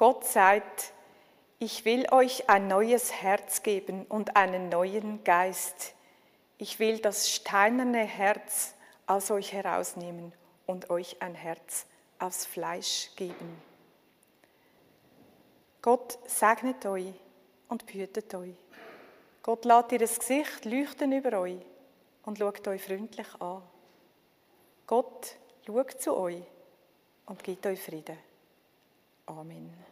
Gott 0.00 0.24
sagt, 0.24 0.94
ich 1.58 1.84
will 1.84 2.06
euch 2.10 2.48
ein 2.48 2.68
neues 2.68 3.12
Herz 3.12 3.62
geben 3.62 4.06
und 4.06 4.34
einen 4.34 4.70
neuen 4.70 5.22
Geist. 5.24 5.92
Ich 6.56 6.78
will 6.78 7.00
das 7.00 7.30
steinerne 7.30 8.04
Herz 8.04 8.72
aus 9.06 9.30
euch 9.30 9.52
herausnehmen 9.52 10.32
und 10.64 10.88
euch 10.88 11.20
ein 11.20 11.34
Herz 11.34 11.84
aus 12.18 12.46
Fleisch 12.46 13.10
geben. 13.14 13.60
Gott 15.82 16.18
segnet 16.24 16.86
euch 16.86 17.12
und 17.68 17.84
behütet 17.84 18.34
euch. 18.34 18.56
Gott 19.42 19.66
lässt 19.66 19.92
ihr 19.92 19.98
Gesicht 19.98 20.64
leuchten 20.64 21.12
über 21.12 21.40
euch 21.40 21.60
und 22.22 22.38
schaut 22.38 22.66
euch 22.68 22.82
freundlich 22.82 23.28
an. 23.38 23.60
Gott 24.86 25.36
schaut 25.66 26.00
zu 26.00 26.16
euch 26.16 26.42
und 27.26 27.44
gibt 27.44 27.66
euch 27.66 27.82
Frieden. 27.82 28.16
Amen. 29.26 29.89